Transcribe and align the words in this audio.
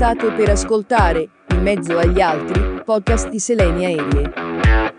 State 0.00 0.32
per 0.32 0.48
ascoltare, 0.48 1.28
in 1.48 1.60
mezzo 1.60 1.98
agli 1.98 2.22
altri, 2.22 2.82
podcast 2.82 3.28
di 3.28 3.38
Selenia 3.38 3.88
Aerie. 3.88 4.89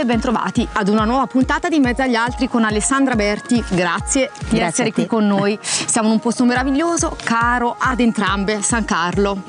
e 0.00 0.04
bentrovati 0.04 0.66
ad 0.72 0.88
una 0.88 1.04
nuova 1.04 1.26
puntata 1.26 1.68
di 1.68 1.78
Mezzo 1.78 2.02
agli 2.02 2.14
Altri 2.14 2.48
con 2.48 2.64
Alessandra 2.64 3.14
Berti. 3.16 3.62
Grazie 3.68 4.30
di 4.48 4.56
Grazie 4.56 4.64
essere 4.64 4.92
qui 4.92 5.06
con 5.06 5.26
noi. 5.26 5.58
Siamo 5.60 6.08
in 6.08 6.14
un 6.14 6.20
posto 6.20 6.44
meraviglioso, 6.44 7.16
caro 7.22 7.76
ad 7.78 8.00
entrambe, 8.00 8.62
San 8.62 8.84
Carlo. 8.84 9.42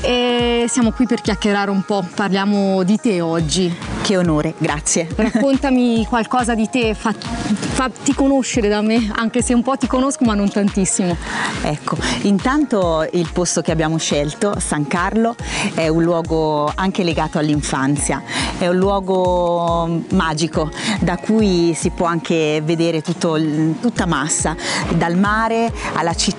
E 0.00 0.66
siamo 0.68 0.92
qui 0.92 1.06
per 1.06 1.20
chiacchierare 1.20 1.70
un 1.70 1.82
po'. 1.82 2.06
Parliamo 2.14 2.82
di 2.84 2.96
te 2.98 3.20
oggi. 3.20 3.97
Che 4.08 4.16
onore, 4.16 4.54
grazie. 4.56 5.06
Raccontami 5.14 6.06
qualcosa 6.06 6.54
di 6.54 6.66
te, 6.70 6.94
fa- 6.94 7.12
fatti 7.12 8.14
conoscere 8.14 8.66
da 8.66 8.80
me, 8.80 9.12
anche 9.14 9.42
se 9.42 9.52
un 9.52 9.62
po' 9.62 9.76
ti 9.76 9.86
conosco 9.86 10.24
ma 10.24 10.32
non 10.32 10.50
tantissimo. 10.50 11.14
Ecco, 11.60 11.98
intanto 12.22 13.06
il 13.12 13.28
posto 13.30 13.60
che 13.60 13.70
abbiamo 13.70 13.98
scelto, 13.98 14.54
San 14.60 14.86
Carlo, 14.86 15.34
è 15.74 15.88
un 15.88 16.02
luogo 16.02 16.72
anche 16.74 17.02
legato 17.02 17.36
all'infanzia, 17.36 18.22
è 18.56 18.66
un 18.66 18.76
luogo 18.76 20.04
magico 20.12 20.70
da 21.00 21.18
cui 21.18 21.74
si 21.74 21.90
può 21.90 22.06
anche 22.06 22.62
vedere 22.64 23.02
tutto 23.02 23.38
tutta 23.78 24.06
massa, 24.06 24.56
dal 24.96 25.18
mare 25.18 25.70
alla 25.96 26.14
città 26.14 26.37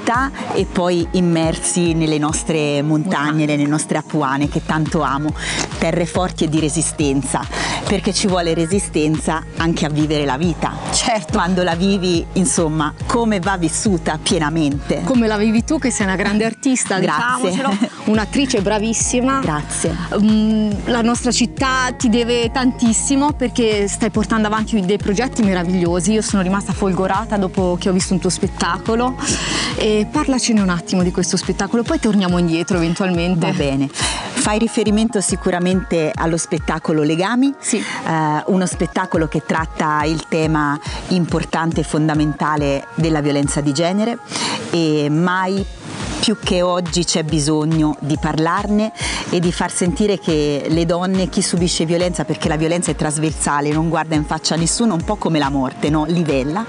e 0.53 0.65
poi 0.65 1.07
immersi 1.11 1.93
nelle 1.93 2.17
nostre 2.17 2.81
montagne, 2.81 3.45
nelle 3.45 3.67
nostre 3.67 3.99
apuane 3.99 4.49
che 4.49 4.65
tanto 4.65 5.01
amo, 5.01 5.33
terre 5.77 6.05
forti 6.07 6.45
e 6.45 6.49
di 6.49 6.59
resistenza, 6.59 7.45
perché 7.87 8.11
ci 8.11 8.25
vuole 8.27 8.53
resistenza 8.55 9.43
anche 9.57 9.85
a 9.85 9.89
vivere 9.89 10.25
la 10.25 10.37
vita. 10.37 10.73
Certo. 10.91 11.33
Quando 11.33 11.61
la 11.63 11.75
vivi, 11.75 12.25
insomma, 12.33 12.91
come 13.05 13.39
va 13.39 13.57
vissuta 13.57 14.17
pienamente. 14.21 15.01
Come 15.03 15.27
la 15.27 15.37
vivi 15.37 15.63
tu 15.63 15.77
che 15.77 15.91
sei 15.91 16.07
una 16.07 16.15
grande 16.15 16.43
artista, 16.43 16.97
Grazie. 16.97 17.51
diciamocelo, 17.51 17.87
un'attrice 18.05 18.61
bravissima. 18.61 19.39
Grazie. 19.41 19.95
Mm, 20.19 20.71
La 20.85 21.01
nostra 21.01 21.31
città 21.31 21.91
ti 21.95 22.09
deve 22.09 22.49
tantissimo 22.51 23.33
perché 23.33 23.87
stai 23.87 24.09
portando 24.09 24.47
avanti 24.47 24.79
dei 24.81 24.97
progetti 24.97 25.43
meravigliosi. 25.43 26.13
Io 26.13 26.21
sono 26.21 26.41
rimasta 26.41 26.73
folgorata 26.73 27.37
dopo 27.37 27.77
che 27.79 27.89
ho 27.89 27.93
visto 27.93 28.13
un 28.13 28.19
tuo 28.19 28.29
spettacolo. 28.29 29.15
E 29.75 29.98
parlacene 30.05 30.61
un 30.61 30.69
attimo 30.69 31.03
di 31.03 31.11
questo 31.11 31.37
spettacolo, 31.37 31.83
poi 31.83 31.99
torniamo 31.99 32.37
indietro 32.37 32.77
eventualmente. 32.77 33.45
Va 33.47 33.53
bene. 33.53 33.87
Fai 33.91 34.57
riferimento 34.59 35.19
sicuramente 35.21 36.11
allo 36.13 36.37
spettacolo 36.37 37.03
Legami, 37.03 37.53
Sì. 37.59 37.77
eh, 37.77 38.43
uno 38.47 38.65
spettacolo 38.65 39.27
che 39.27 39.43
tratta 39.45 40.03
il 40.03 40.25
tema 40.27 40.79
importante 41.09 41.81
e 41.81 41.83
fondamentale 41.83 42.87
della 42.95 43.21
violenza 43.21 43.61
di 43.61 43.73
genere 43.73 44.17
e 44.71 45.09
mai 45.09 45.65
più 46.19 46.37
che 46.43 46.61
oggi 46.61 47.05
c'è 47.05 47.23
bisogno 47.23 47.95
di 47.99 48.17
parlarne 48.19 48.91
e 49.29 49.39
di 49.39 49.51
far 49.53 49.71
sentire 49.71 50.19
che 50.19 50.65
le 50.67 50.85
donne, 50.85 51.29
chi 51.29 51.41
subisce 51.41 51.85
violenza, 51.85 52.25
perché 52.25 52.49
la 52.49 52.57
violenza 52.57 52.91
è 52.91 52.95
trasversale, 52.95 53.71
non 53.71 53.87
guarda 53.87 54.15
in 54.15 54.25
faccia 54.25 54.55
a 54.55 54.57
nessuno, 54.57 54.93
un 54.95 55.03
po' 55.03 55.15
come 55.15 55.39
la 55.39 55.49
morte, 55.49 55.89
no? 55.89 56.03
livella, 56.05 56.65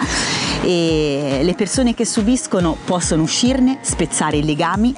e 0.63 1.41
le 1.43 1.55
persone 1.55 1.95
che 1.95 2.05
subiscono 2.05 2.77
possono 2.85 3.23
uscirne, 3.23 3.79
spezzare 3.81 4.39
i 4.39 4.45
legami 4.45 4.95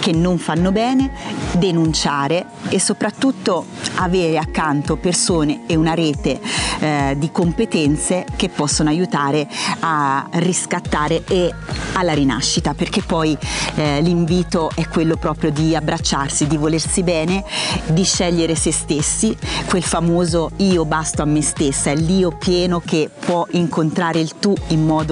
che 0.00 0.12
non 0.12 0.38
fanno 0.38 0.72
bene, 0.72 1.12
denunciare 1.52 2.46
e 2.68 2.80
soprattutto 2.80 3.64
avere 3.96 4.38
accanto 4.38 4.96
persone 4.96 5.62
e 5.66 5.76
una 5.76 5.94
rete 5.94 6.40
eh, 6.80 7.14
di 7.16 7.30
competenze 7.30 8.26
che 8.36 8.48
possono 8.48 8.90
aiutare 8.90 9.46
a 9.80 10.26
riscattare 10.32 11.22
e 11.26 11.54
alla 11.94 12.12
rinascita, 12.12 12.74
perché 12.74 13.02
poi 13.02 13.36
eh, 13.76 14.00
l'invito 14.00 14.70
è 14.74 14.88
quello 14.88 15.16
proprio 15.16 15.50
di 15.50 15.76
abbracciarsi, 15.76 16.46
di 16.46 16.56
volersi 16.56 17.02
bene, 17.02 17.44
di 17.86 18.04
scegliere 18.04 18.54
se 18.54 18.72
stessi, 18.72 19.36
quel 19.68 19.82
famoso 19.82 20.50
io 20.56 20.84
basto 20.84 21.22
a 21.22 21.24
me 21.24 21.42
stessa, 21.42 21.90
è 21.90 21.96
l'io 21.96 22.30
pieno 22.36 22.80
che 22.84 23.08
può 23.24 23.46
incontrare 23.52 24.18
il 24.18 24.38
tu 24.38 24.54
in 24.68 24.84
modo 24.84 25.03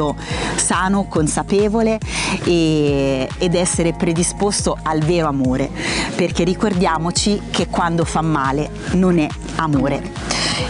sano, 0.57 1.05
consapevole 1.05 1.99
e- 2.45 3.29
ed 3.39 3.55
essere 3.55 3.93
predisposto 3.93 4.77
al 4.83 5.01
vero 5.01 5.29
amore, 5.29 5.71
perché 6.15 6.45
ricordiamoci 6.45 7.41
che 7.51 7.69
quando 7.69 8.05
fa 8.05 8.23
male 8.23 8.71
non 8.93 9.19
è 9.19 9.29
amore. 9.57 10.11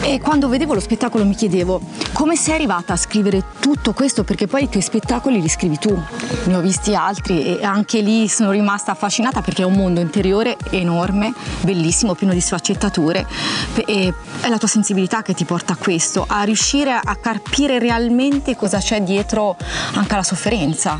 E 0.00 0.20
quando 0.20 0.48
vedevo 0.48 0.74
lo 0.74 0.80
spettacolo 0.80 1.24
mi 1.24 1.34
chiedevo 1.34 1.80
come 2.12 2.36
sei 2.36 2.54
arrivata 2.54 2.92
a 2.92 2.96
scrivere 2.96 3.44
tutto 3.60 3.92
questo 3.92 4.24
perché 4.24 4.46
poi 4.46 4.64
i 4.64 4.68
tuoi 4.68 4.82
spettacoli 4.82 5.40
li 5.40 5.48
scrivi 5.48 5.78
tu. 5.78 5.96
Ne 6.44 6.56
ho 6.56 6.60
visti 6.60 6.94
altri 6.94 7.58
e 7.58 7.64
anche 7.64 8.00
lì 8.00 8.28
sono 8.28 8.50
rimasta 8.50 8.92
affascinata 8.92 9.42
perché 9.42 9.62
è 9.62 9.64
un 9.64 9.74
mondo 9.74 10.00
interiore 10.00 10.56
enorme, 10.70 11.32
bellissimo, 11.62 12.14
pieno 12.14 12.32
di 12.32 12.40
sfaccettature 12.40 13.26
e 13.74 14.12
è 14.40 14.48
la 14.48 14.58
tua 14.58 14.68
sensibilità 14.68 15.22
che 15.22 15.34
ti 15.34 15.44
porta 15.44 15.74
a 15.74 15.76
questo, 15.76 16.24
a 16.26 16.42
riuscire 16.42 16.92
a 16.92 17.16
carpire 17.16 17.78
realmente 17.78 18.56
cosa 18.56 18.78
c'è 18.78 19.00
dietro 19.02 19.11
anche 19.94 20.14
alla 20.14 20.22
sofferenza. 20.22 20.98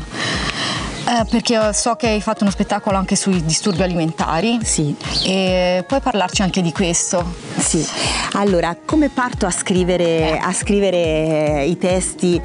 Eh, 1.05 1.25
perché 1.29 1.73
so 1.73 1.95
che 1.95 2.07
hai 2.07 2.21
fatto 2.21 2.43
uno 2.43 2.51
spettacolo 2.51 2.95
anche 2.95 3.17
sui 3.17 3.43
disturbi 3.43 3.83
alimentari 3.83 4.59
Sì. 4.63 4.95
e 5.25 5.83
puoi 5.85 5.99
parlarci 5.99 6.41
anche 6.41 6.61
di 6.61 6.71
questo. 6.71 7.33
Sì, 7.57 7.85
allora 8.33 8.75
come 8.85 9.09
parto 9.09 9.45
a 9.45 9.51
scrivere, 9.51 10.37
a 10.39 10.53
scrivere 10.53 11.65
i 11.65 11.77
testi? 11.77 12.41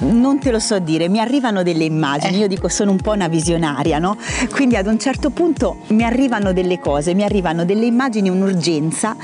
Non 0.00 0.38
te 0.38 0.50
lo 0.50 0.60
so 0.60 0.78
dire, 0.78 1.08
mi 1.08 1.20
arrivano 1.20 1.62
delle 1.62 1.84
immagini, 1.84 2.36
Eh. 2.36 2.38
io 2.38 2.46
dico 2.48 2.68
sono 2.68 2.90
un 2.90 2.96
po' 3.00 3.12
una 3.12 3.28
visionaria, 3.28 3.98
no? 3.98 4.16
Quindi 4.50 4.76
ad 4.76 4.86
un 4.86 4.98
certo 4.98 5.28
punto 5.28 5.80
mi 5.88 6.04
arrivano 6.04 6.54
delle 6.54 6.78
cose, 6.80 7.12
mi 7.12 7.22
arrivano 7.22 7.66
delle 7.66 7.84
immagini, 7.84 8.30
un'urgenza 8.30 9.14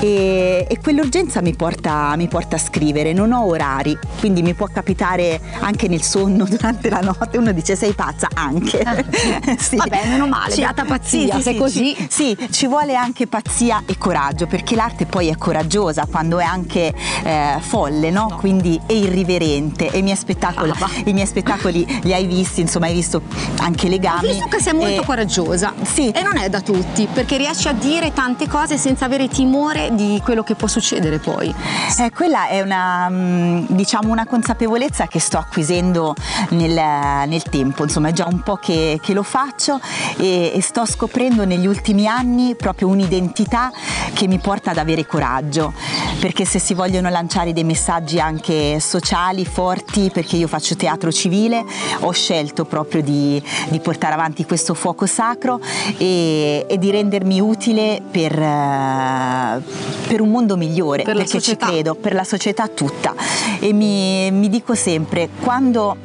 e, 0.00 0.66
e 0.68 0.80
quell'urgenza 0.80 1.42
mi 1.42 1.54
porta, 1.54 2.14
mi 2.16 2.28
porta 2.28 2.56
a 2.56 2.58
scrivere, 2.58 3.12
non 3.12 3.32
ho 3.32 3.44
orari, 3.44 3.96
quindi 4.18 4.40
mi 4.42 4.54
può 4.54 4.66
capitare 4.72 5.38
anche 5.60 5.86
nel 5.86 6.02
sonno 6.02 6.44
durante 6.48 6.88
la 6.88 7.00
notte, 7.00 7.36
uno 7.36 7.52
dice 7.52 7.76
sei 7.76 7.92
pazza 8.06 8.28
anche. 8.34 8.84
Sì. 9.58 9.76
Vabbè, 9.76 10.06
meno 10.08 10.26
male, 10.28 10.54
beata 10.54 10.84
pazzia, 10.84 11.40
se 11.40 11.56
così. 11.56 11.94
ci- 11.96 12.06
sì, 12.10 12.48
ci 12.50 12.66
vuole 12.66 12.94
anche 12.94 13.26
pazzia 13.26 13.82
e 13.86 13.96
coraggio, 13.98 14.46
perché 14.46 14.74
l'arte 14.76 15.06
poi 15.06 15.28
è 15.28 15.36
coraggiosa 15.36 16.06
quando 16.10 16.38
è 16.38 16.44
anche 16.44 16.92
eh, 17.24 17.56
folle, 17.60 18.10
no? 18.10 18.36
Quindi 18.38 18.78
è 18.86 18.92
irriverente. 18.92 19.90
E 19.90 19.98
i 19.98 20.02
miei 20.02 20.16
spettacoli, 20.16 20.70
Ah, 20.78 20.90
i 21.04 21.12
miei 21.12 21.26
spettacoli 21.26 22.00
li 22.02 22.12
hai 22.12 22.26
visti, 22.26 22.60
insomma, 22.60 22.86
hai 22.86 22.94
visto 22.94 23.22
anche 23.58 23.88
legami. 23.88 24.26
Ho 24.28 24.32
visto 24.32 24.46
che 24.48 24.60
sei 24.60 24.74
molto 24.74 25.02
E- 25.02 25.04
coraggiosa 25.04 25.72
Sì. 25.82 26.10
e 26.10 26.22
non 26.22 26.36
è 26.36 26.48
da 26.48 26.60
tutti 26.60 27.08
perché 27.12 27.36
riesci 27.38 27.66
a 27.68 27.72
dire 27.72 28.12
tante 28.12 28.46
cose 28.48 28.76
senza 28.76 29.04
avere 29.06 29.28
timore 29.28 29.90
di 29.94 30.20
quello 30.22 30.42
che 30.42 30.54
può 30.54 30.68
succedere 30.68 31.18
poi. 31.18 31.52
Eh, 31.98 32.10
quella 32.12 32.46
è 32.48 32.60
una, 32.60 33.08
mm, 33.10 33.64
diciamo, 33.68 34.10
una 34.10 34.26
consapevolezza 34.26 35.06
che 35.06 35.18
sto 35.18 35.38
acquisendo 35.38 36.14
nel, 36.50 36.78
nel 37.28 37.42
tempo, 37.44 37.82
insomma 37.84 37.95
è 38.04 38.12
già 38.12 38.26
un 38.30 38.42
po' 38.42 38.56
che, 38.56 38.98
che 39.02 39.14
lo 39.14 39.22
faccio 39.22 39.80
e, 40.18 40.52
e 40.54 40.60
sto 40.60 40.84
scoprendo 40.84 41.44
negli 41.44 41.66
ultimi 41.66 42.06
anni 42.06 42.54
proprio 42.54 42.88
un'identità 42.88 43.72
che 44.12 44.26
mi 44.26 44.38
porta 44.38 44.70
ad 44.70 44.78
avere 44.78 45.06
coraggio, 45.06 45.72
perché 46.20 46.44
se 46.44 46.58
si 46.58 46.74
vogliono 46.74 47.08
lanciare 47.08 47.52
dei 47.52 47.64
messaggi 47.64 48.18
anche 48.18 48.80
sociali 48.80 49.44
forti, 49.44 50.10
perché 50.12 50.36
io 50.36 50.48
faccio 50.48 50.76
teatro 50.76 51.12
civile, 51.12 51.64
ho 52.00 52.12
scelto 52.12 52.64
proprio 52.64 53.02
di, 53.02 53.42
di 53.68 53.80
portare 53.80 54.14
avanti 54.14 54.44
questo 54.44 54.74
fuoco 54.74 55.06
sacro 55.06 55.60
e, 55.98 56.64
e 56.68 56.78
di 56.78 56.90
rendermi 56.90 57.40
utile 57.40 58.02
per, 58.10 58.32
per 58.34 60.20
un 60.20 60.30
mondo 60.30 60.56
migliore, 60.56 61.02
Per 61.02 61.16
perché 61.16 61.40
ci 61.40 61.56
credo, 61.56 61.94
per 61.94 62.14
la 62.14 62.24
società 62.24 62.68
tutta. 62.68 63.14
E 63.60 63.72
mi, 63.72 64.30
mi 64.30 64.48
dico 64.48 64.74
sempre, 64.74 65.28
quando 65.40 65.96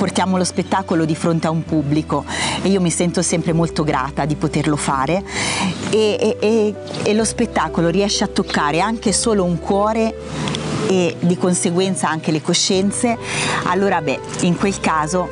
portiamo 0.00 0.38
lo 0.38 0.44
spettacolo 0.44 1.04
di 1.04 1.14
fronte 1.14 1.46
a 1.46 1.50
un 1.50 1.62
pubblico 1.62 2.24
e 2.62 2.70
io 2.70 2.80
mi 2.80 2.90
sento 2.90 3.20
sempre 3.20 3.52
molto 3.52 3.84
grata 3.84 4.24
di 4.24 4.34
poterlo 4.34 4.76
fare. 4.76 5.22
E, 5.90 6.38
e- 6.40 6.74
e- 7.02 7.12
lo 7.12 7.22
spettacolo 7.26 7.90
riesce 7.90 8.24
a 8.24 8.26
toccare 8.26 8.80
anche 8.80 9.12
solo 9.12 9.44
un 9.44 9.58
cuore 9.58 10.16
e 10.88 11.16
di 11.20 11.36
conseguenza 11.36 12.08
anche 12.08 12.30
le 12.32 12.40
coscienze, 12.40 13.18
allora 13.64 14.00
beh, 14.00 14.20
in 14.40 14.56
quel 14.56 14.80
caso 14.80 15.28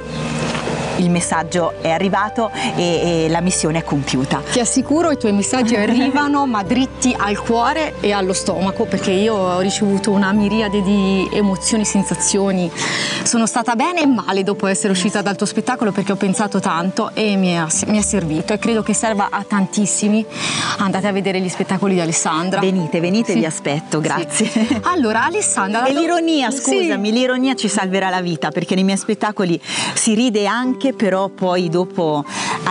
il 0.99 1.11
messaggio 1.11 1.75
è 1.81 1.91
arrivato 1.91 2.50
e, 2.77 3.25
e 3.25 3.29
la 3.29 3.41
missione 3.41 3.79
è 3.79 3.85
compiuta. 3.85 4.43
Ti 4.50 4.61
assicuro 4.61 5.11
i 5.11 5.17
tuoi 5.19 5.33
messaggi 5.33 5.75
arrivano 5.77 6.47
ma 6.47 6.62
dritti 6.62 7.15
al 7.17 7.39
cuore 7.41 7.95
e 8.00 8.12
allo 8.12 8.33
stomaco 8.33 8.85
perché 8.85 9.11
io 9.11 9.35
ho 9.35 9.61
ricevuto 9.61 10.11
una 10.11 10.33
miriade 10.33 10.83
di 10.83 11.29
emozioni, 11.33 11.85
sensazioni. 11.85 12.71
Sono 13.23 13.47
stata 13.47 13.75
bene 13.75 14.03
e 14.03 14.06
male 14.06 14.43
dopo 14.43 14.67
essere 14.67 14.93
uscita 14.93 15.23
dal 15.23 15.37
tuo 15.37 15.47
spettacolo 15.47 15.93
perché 15.93 16.12
ho 16.12 16.17
pensato 16.17 16.61
tanto 16.61 17.11
e 17.15 17.37
mi 17.37 17.53
è, 17.53 18.00
servito 18.00 18.53
e 18.53 18.59
credo 18.59 18.83
che 18.83 18.95
serva 18.95 19.29
a 19.31 19.45
tantissimi. 19.47 20.25
Andate 20.79 21.06
a 21.09 21.12
vedere 21.12 21.41
gli 21.41 21.49
spettacoli 21.49 21.95
di 21.95 22.00
Alessandra. 22.00 22.61
Venite, 22.61 23.00
venite, 23.00 23.33
Sì. 23.33 23.39
vi 23.39 23.45
aspetto, 23.45 24.00
grazie. 24.00 24.47
Sì. 24.49 24.81
Allora, 24.83 25.25
Alessandra. 25.25 25.85
E 25.87 25.93
l'ironia, 25.93 26.50
scusami, 26.50 27.09
Sì. 27.09 27.15
l'ironia 27.15 27.55
ci 27.55 27.69
salverà 27.69 28.09
la 28.09 28.21
vita 28.21 28.50
perché 28.50 28.75
nei 28.75 28.85
miei 28.85 28.97
spettacoli 28.97 29.61
si 29.95 30.15
ride 30.15 30.47
anche, 30.47 30.88
però 30.94 31.29
poi 31.29 31.69
dopo 31.69 32.25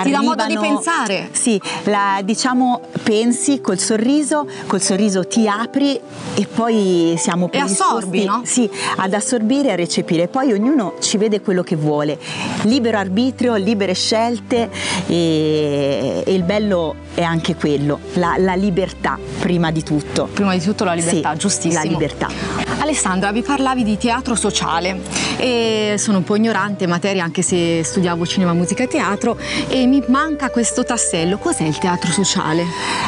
Ti 0.03 0.11
dà 0.11 0.21
modo 0.21 0.35
di 0.45 0.53
arrivano- 0.53 0.75
pensare. 0.75 1.29
Sì, 1.31 1.59
la- 1.85 2.19
diciamo 2.23 2.81
pensi 3.03 3.61
col 3.61 3.79
sorriso, 3.79 4.47
col 4.67 4.81
sorriso 4.81 5.25
ti 5.27 5.47
apri 5.47 5.99
e 6.35 6.45
poi 6.53 7.15
siamo 7.17 7.49
E 7.51 7.57
assorbi, 7.59 8.23
no? 8.25 8.41
Sì, 8.43 8.69
ad 8.97 9.13
assorbire 9.13 9.69
e 9.69 9.71
a 9.71 9.75
recepire. 9.75 10.27
Poi 10.27 10.51
ognuno 10.51 10.93
ci 10.99 11.17
vede 11.17 11.41
quello 11.41 11.63
che 11.63 11.75
vuole. 11.75 12.17
Libero 12.63 12.97
arbitrio, 12.97 13.55
libere 13.55 13.93
scelte 13.93 14.69
e, 15.07 16.23
e 16.25 16.33
il 16.33 16.43
bello 16.43 16.95
è 17.13 17.23
anche 17.23 17.55
quello, 17.55 17.99
la, 18.13 18.35
la 18.37 18.53
libertà 18.53 19.17
prima 19.39 19.71
di 19.71 19.83
tutto. 19.83 20.29
Prima 20.31 20.55
di 20.55 20.61
tutto 20.63 20.83
la 20.83 20.93
libertà, 20.93 21.31
Sì, 21.33 21.37
giustissimo. 21.39 21.81
La 21.83 21.89
libertà. 21.89 22.76
Alessandra, 22.79 23.31
vi 23.31 23.41
parlavi 23.41 23.83
di 23.83 23.97
teatro 23.97 24.35
sociale 24.35 25.01
e 25.37 25.95
sono 25.97 26.19
un 26.19 26.23
po' 26.23 26.35
ignorante 26.35 26.83
in 26.83 26.89
materia 26.89 27.23
anche 27.23 27.41
se 27.41 27.83
studiavo 27.83 28.25
cinema, 28.25 28.53
musica 28.53 28.83
e 28.83 28.87
teatro 28.87 29.37
e 29.67 29.85
mi 29.87 30.03
manca 30.07 30.49
questo 30.49 30.83
tassello. 30.83 31.37
Cos'è 31.37 31.63
il 31.63 31.77
teatro 31.79 32.11
sociale? 32.11 32.63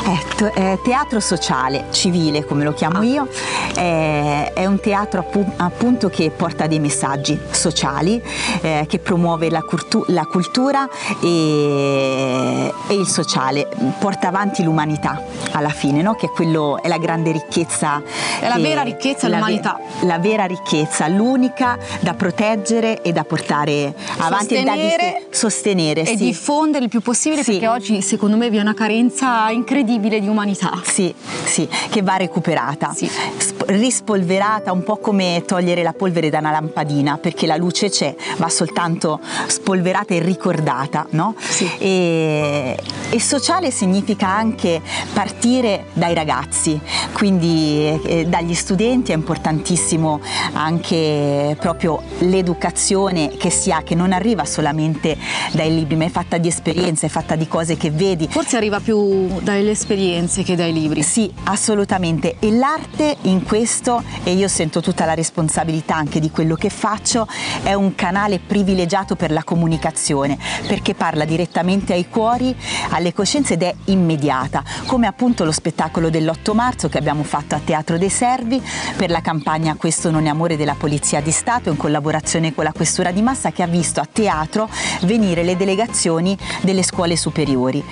Eh, 0.06 0.52
eh, 0.56 0.80
teatro 0.84 1.20
sociale, 1.20 1.86
civile 1.92 2.46
come 2.46 2.64
lo 2.64 2.74
chiamo 2.74 3.04
io, 3.04 3.28
eh, 3.76 4.52
è 4.54 4.66
un 4.66 4.80
teatro 4.80 5.22
appu- 5.22 5.54
appunto 5.58 6.10
che 6.10 6.32
porta 6.32 6.66
dei 6.66 6.80
messaggi 6.80 7.40
sociali, 7.52 8.22
eh, 8.62 8.86
che 8.88 9.00
promuove 9.00 9.50
la, 9.50 9.64
la 10.08 10.26
cultura 10.26 10.90
e, 11.22 12.74
e 12.88 12.94
il 12.94 13.08
sociale, 13.08 13.68
porta 14.00 14.30
avanti 14.30 14.64
l'umanità 14.64 15.24
alla 15.52 15.70
fine, 15.70 16.02
no? 16.02 16.16
che 16.16 16.28
è, 16.28 16.30
quello, 16.30 16.82
è 16.82 16.88
la 16.88 16.98
grande 16.98 17.32
ricchezza. 17.32 18.02
È 18.40 18.48
la 18.48 18.58
vera 18.58 18.82
ricchezza, 18.82 19.28
la 19.28 19.40
l'umanità. 19.60 19.80
la 20.06 20.20
vera 20.20 20.46
ricchezza, 20.46 21.08
l'unica 21.08 21.78
da 22.00 22.14
proteggere 22.14 23.02
e 23.02 23.12
da 23.12 23.24
portare 23.24 23.94
avanti 24.18 24.56
e 24.56 24.64
da 24.64 24.72
Sostenere 24.72 25.28
sostenere. 25.30 26.02
E 26.02 26.06
sì. 26.06 26.16
diffondere 26.18 26.84
il 26.86 26.90
più 26.90 27.02
possibile 27.02 27.44
Sì. 27.44 27.52
perché 27.52 27.68
oggi 27.68 28.02
secondo 28.02 28.38
me 28.38 28.50
vi 28.50 28.58
è 28.58 28.62
una 28.62 28.74
carenza 28.74 29.50
incredibile 29.50 30.20
di 30.20 30.28
umanità. 30.28 30.72
Sì, 30.84 31.14
sì, 31.46 31.68
che 31.90 32.02
va 32.02 32.16
recuperata, 32.18 32.94
Sì. 32.94 33.10
Sp- 33.38 33.66
rispolverata, 33.70 34.72
un 34.72 34.84
po' 34.84 34.98
come 34.98 35.44
togliere 35.46 35.84
la 35.84 35.94
polvere 35.94 36.30
da 36.30 36.40
una 36.40 36.52
lampadina, 36.52 37.18
perché 37.18 37.46
la 37.46 37.56
luce 37.56 37.90
c'è, 37.90 38.16
va 38.38 38.50
soltanto 38.50 39.20
spolverata 39.48 40.14
e 40.14 40.20
ricordata, 40.20 41.06
no? 41.12 41.36
Sì. 41.38 41.70
E, 41.78 42.78
e 43.10 43.20
sociale 43.20 43.72
significa 43.72 44.28
anche 44.28 44.82
partire 45.14 45.86
dai 45.94 46.14
ragazzi, 46.14 46.80
quindi 47.14 48.00
eh, 48.04 48.26
dagli 48.26 48.54
studenti 48.54 49.12
è 49.12 49.16
importantissimo 49.50 50.22
anche 50.54 51.56
proprio 51.60 52.02
l'educazione 52.20 53.30
che 53.30 53.50
si 53.50 53.72
ha, 53.72 53.82
che 53.82 53.96
non 53.96 54.12
arriva 54.12 54.46
solamente 54.46 55.18
dai 55.52 55.74
libri, 55.74 55.96
ma 55.96 56.06
è 56.06 56.10
fatta 56.10 56.38
di 56.38 56.48
esperienze, 56.48 57.08
è 57.08 57.10
fatta 57.10 57.36
di 57.36 57.48
cose 57.48 57.76
che 57.76 57.90
vedi, 57.90 58.28
Forse 58.30 58.58
arriva 58.58 58.80
più 58.80 59.40
dalle 59.42 59.72
esperienze 59.72 60.44
che 60.44 60.56
dai 60.56 60.72
libri. 60.72 61.02
sì, 61.02 61.32
assolutamente. 61.46 62.36
E 62.40 62.52
l'arte 62.52 63.18
in 63.24 63.44
questo, 63.44 64.04
e 64.24 64.32
io 64.32 64.48
sento 64.48 64.82
tutta 64.82 65.06
la 65.06 65.14
responsabilità 65.14 65.96
anche 65.96 66.20
di 66.20 66.30
quello 66.30 66.56
che 66.56 66.70
faccio, 66.70 67.28
è 67.64 67.74
un 67.74 67.96
canale 67.96 68.40
privilegiato 68.40 69.16
per 69.16 69.32
la 69.32 69.44
comunicazione, 69.44 70.38
perché 70.68 70.94
parla 70.94 71.26
direttamente 71.26 71.94
ai 71.94 72.08
cuori, 72.08 72.56
alle 72.92 73.14
coscienze 73.14 73.54
ed 73.54 73.64
è 73.64 73.74
immediata, 73.86 74.64
come 74.86 75.08
appunto 75.08 75.44
lo 75.44 75.52
spettacolo 75.52 76.10
dell'8 76.10 76.54
marzo 76.54 76.90
che 76.90 76.98
abbiamo 76.98 77.24
fatto 77.24 77.56
a 77.56 77.62
Teatro 77.64 77.98
dei 77.98 78.10
Servi 78.10 78.62
per 78.96 79.10
la 79.10 79.22
campagna 79.22 79.38
Questo 79.78 80.12
non 80.12 80.26
è 80.26 80.30
amore 80.30 80.58
della 80.58 80.76
Polizia 80.76 81.22
di 81.22 81.32
Stato 81.32 81.70
in 81.70 81.78
collaborazione 81.78 82.54
con 82.54 82.64
la 82.64 82.72
Questura 82.72 83.12
di 83.12 83.22
Massa 83.22 83.52
che 83.52 83.64
ha 83.64 83.68
visto 83.68 84.00
a 84.00 84.08
teatro 84.12 84.70
venire 85.02 85.44
le 85.44 85.56
delegazioni 85.56 86.38
delle 86.62 86.84
scuole 86.84 87.16
superiori. 87.16 87.84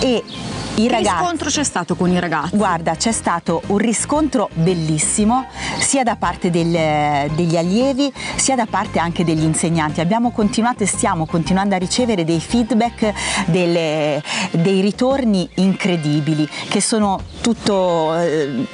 E 0.00 0.22
i 0.76 0.86
Che 0.86 0.88
ragazzi 0.88 1.16
riscontro 1.18 1.48
c'è 1.50 1.64
stato 1.64 1.96
con 1.96 2.08
i 2.10 2.20
ragazzi? 2.20 2.56
Guarda, 2.56 2.94
c'è 2.94 3.10
stato 3.10 3.62
un 3.66 3.78
riscontro 3.78 4.48
bellissimo 4.54 5.46
sia 5.78 6.04
da 6.04 6.14
parte 6.16 6.50
del- 6.50 7.30
degli 7.34 7.56
allievi 7.56 8.12
sia 8.36 8.54
da 8.54 8.66
parte 8.66 8.98
anche 9.00 9.24
degli 9.24 9.42
insegnanti. 9.42 10.00
Abbiamo 10.00 10.30
continuato 10.30 10.84
e 10.84 10.86
stiamo 10.86 11.26
continuando 11.26 11.74
a 11.74 11.78
ricevere 11.78 12.24
dei 12.24 12.40
feedback, 12.40 13.12
delle- 13.46 14.22
dei 14.52 14.80
ritorni 14.80 15.48
incredibili 15.54 16.48
che 16.68 16.80
sono 16.80 17.20
tutto, 17.40 18.14
eh, 18.16 18.64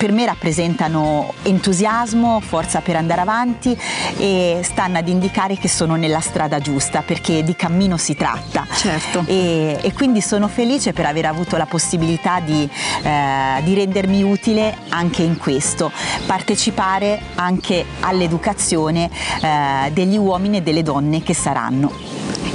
per 0.00 0.12
me 0.12 0.24
rappresentano 0.24 1.34
entusiasmo, 1.42 2.40
forza 2.40 2.80
per 2.80 2.96
andare 2.96 3.20
avanti 3.20 3.78
e 4.16 4.60
stanno 4.62 4.96
ad 4.96 5.06
indicare 5.06 5.58
che 5.58 5.68
sono 5.68 5.94
nella 5.94 6.20
strada 6.20 6.58
giusta 6.58 7.02
perché 7.02 7.44
di 7.44 7.54
cammino 7.54 7.98
si 7.98 8.14
tratta. 8.14 8.66
Certo. 8.72 9.24
E, 9.26 9.78
e 9.78 9.92
quindi 9.92 10.22
sono 10.22 10.48
felice 10.48 10.94
per 10.94 11.04
aver 11.04 11.26
avuto 11.26 11.58
la 11.58 11.66
possibilità 11.66 12.40
di, 12.40 12.66
eh, 13.02 13.60
di 13.62 13.74
rendermi 13.74 14.22
utile 14.22 14.74
anche 14.88 15.22
in 15.22 15.36
questo, 15.36 15.92
partecipare 16.24 17.20
anche 17.34 17.84
all'educazione 18.00 19.10
eh, 19.42 19.90
degli 19.92 20.16
uomini 20.16 20.56
e 20.56 20.62
delle 20.62 20.82
donne 20.82 21.22
che 21.22 21.34
saranno. 21.34 21.92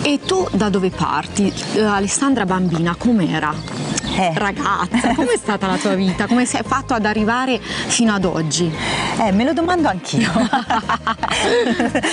E 0.02 0.20
tu 0.26 0.48
da 0.52 0.70
dove 0.70 0.90
parti? 0.90 1.54
Eh, 1.76 1.82
Alessandra 1.84 2.46
bambina, 2.46 2.96
com'era? 2.98 3.95
Eh. 4.18 4.32
Ragazza, 4.34 5.14
com'è 5.14 5.36
stata 5.38 5.68
la 5.68 5.78
tua 5.78 5.94
vita? 5.94 6.26
Come 6.26 6.46
sei 6.46 6.62
fatto 6.66 6.94
ad 6.94 7.06
arrivare 7.06 7.60
fino 7.60 8.14
ad 8.14 8.24
oggi? 8.24 8.74
Eh, 9.20 9.32
me 9.34 9.44
lo 9.44 9.52
domando 9.52 9.90
anch'io. 9.90 10.32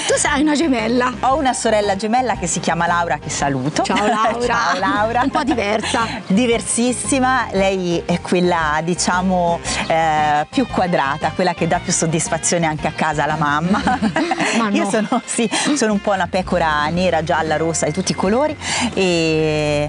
Tu 0.09 0.15
sei 0.17 0.43
una 0.43 0.55
gemella. 0.55 1.13
Ho 1.21 1.37
una 1.37 1.53
sorella 1.53 1.95
gemella 1.95 2.37
che 2.37 2.49
si 2.49 2.59
chiama 2.59 2.87
Laura 2.89 3.19
che 3.19 3.31
saluto. 3.31 3.83
Ciao 3.85 4.05
Laura. 4.07 4.41
Ciao 4.45 4.79
Laura. 4.79 5.21
Un 5.23 5.31
po' 5.31 5.45
diversa. 5.45 6.07
Diversissima, 6.27 7.47
lei 7.53 8.03
è 8.05 8.21
quella 8.21 8.81
diciamo 8.83 9.61
eh, 9.93 10.47
più 10.49 10.67
quadrata, 10.67 11.33
quella 11.35 11.53
che 11.55 11.67
dà 11.67 11.79
più 11.79 11.93
soddisfazione 11.93 12.67
anche 12.67 12.87
a 12.87 12.93
casa 12.93 13.25
alla 13.25 13.37
mamma. 13.37 13.81
Ma 14.59 14.69
Io 14.71 14.85
no. 14.85 14.91
sono, 14.91 15.23
sì, 15.25 15.49
sono 15.75 15.93
un 15.93 16.01
po' 16.01 16.13
una 16.13 16.27
pecora 16.29 16.87
nera, 16.89 17.23
gialla, 17.23 17.57
rossa 17.57 17.87
di 17.87 17.93
tutti 17.93 18.13
i 18.13 18.15
colori, 18.15 18.57
e- 18.95 19.89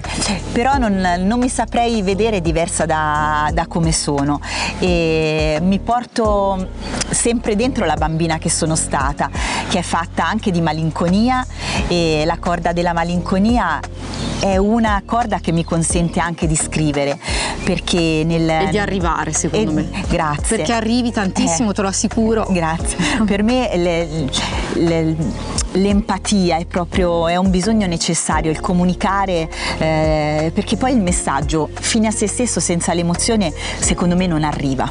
però 0.52 0.76
non, 0.76 1.20
non 1.20 1.38
mi 1.38 1.48
saprei 1.48 2.02
vedere 2.02 2.40
diversa 2.40 2.84
da, 2.86 3.50
da 3.52 3.66
come 3.66 3.92
sono. 3.92 4.40
E 4.78 5.58
mi 5.62 5.78
porto 5.78 6.68
sempre 7.10 7.56
dentro 7.56 7.84
la 7.86 7.96
bambina 7.96 8.38
che 8.38 8.50
sono 8.50 8.76
stata, 8.76 9.30
che 9.68 9.78
è 9.78 9.82
fatta 9.82 10.26
anche 10.26 10.50
di 10.50 10.60
malinconia 10.60 11.44
e 11.88 12.24
la 12.26 12.38
corda 12.38 12.72
della 12.72 12.92
malinconia 12.92 13.80
è 14.40 14.56
una 14.56 15.02
corda 15.06 15.38
che 15.38 15.52
mi 15.52 15.64
consente 15.64 16.20
anche 16.20 16.46
di 16.46 16.56
scrivere 16.56 17.18
perché 17.64 18.22
nel 18.26 18.48
E 18.48 18.68
di 18.70 18.78
arrivare, 18.78 19.32
secondo 19.32 19.72
me. 19.72 19.93
Grazie 20.08 20.56
Perché 20.56 20.72
arrivi 20.72 21.10
tantissimo, 21.10 21.70
Eh. 21.70 21.74
te 21.74 21.82
lo 21.82 21.88
assicuro. 21.88 22.46
Grazie. 22.50 22.96
Per 23.24 23.42
me 23.42 23.70
le- 23.76 24.08
le- 24.74 25.16
l'empatia 25.72 26.56
è 26.58 26.66
proprio 26.66 27.26
è 27.26 27.36
un 27.36 27.50
bisogno 27.50 27.86
necessario, 27.86 28.50
il 28.50 28.60
comunicare, 28.60 29.48
eh, 29.78 30.50
perché 30.54 30.76
poi 30.76 30.92
il 30.92 31.00
messaggio 31.00 31.68
fine 31.72 32.06
a 32.08 32.10
se 32.10 32.26
stesso 32.28 32.60
senza 32.60 32.92
l'emozione 32.94 33.52
secondo 33.78 34.14
me 34.16 34.26
non 34.26 34.44
arriva. 34.44 34.90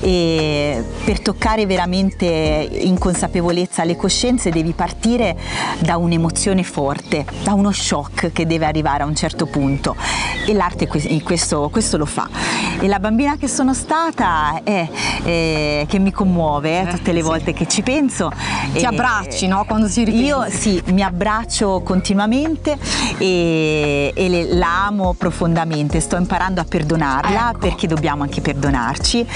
E 0.00 0.82
per 1.04 1.20
toccare 1.20 1.66
veramente 1.66 2.24
in 2.26 2.98
consapevolezza 2.98 3.84
le 3.84 3.96
coscienze 3.96 4.50
devi 4.50 4.72
partire 4.72 5.36
da 5.78 5.96
un'emozione 5.96 6.62
forte, 6.62 7.24
da 7.42 7.52
uno 7.54 7.70
shock 7.72 8.32
che 8.32 8.46
deve 8.46 8.66
arrivare 8.66 9.02
a 9.02 9.06
un 9.06 9.14
certo 9.14 9.46
punto 9.46 9.94
e 10.46 10.52
l'arte 10.54 10.88
que- 10.88 11.22
questo, 11.22 11.68
questo 11.70 11.96
lo 11.96 12.06
fa. 12.06 12.28
E 12.80 12.88
la 12.88 12.98
bambina 12.98 13.36
che 13.36 13.48
sono 13.48 13.74
stata 13.74 14.60
è, 14.64 14.88
è- 15.22 15.86
che 15.88 15.98
mi 15.98 16.10
commuove 16.10 16.80
eh, 16.82 16.86
tutte 16.86 17.12
le 17.12 17.20
sì. 17.20 17.26
volte 17.26 17.52
che 17.52 17.66
ci 17.68 17.82
penso. 17.82 18.30
Ti 18.72 18.78
E- 18.80 18.86
abbracci, 18.86 19.46
no? 19.46 19.64
Quando 19.66 19.86
si 19.88 20.02
io 20.02 20.46
sì, 20.48 20.82
mi 20.86 21.02
abbraccio 21.02 21.80
continuamente 21.84 22.76
e, 23.18 24.12
e 24.14 24.28
le, 24.28 24.54
la 24.54 24.86
amo 24.86 25.14
profondamente, 25.14 26.00
sto 26.00 26.16
imparando 26.16 26.60
a 26.60 26.64
perdonarla 26.64 27.50
Ecco. 27.50 27.58
perché 27.58 27.86
dobbiamo 27.86 28.22
anche 28.22 28.40
perdonarci. 28.40 29.26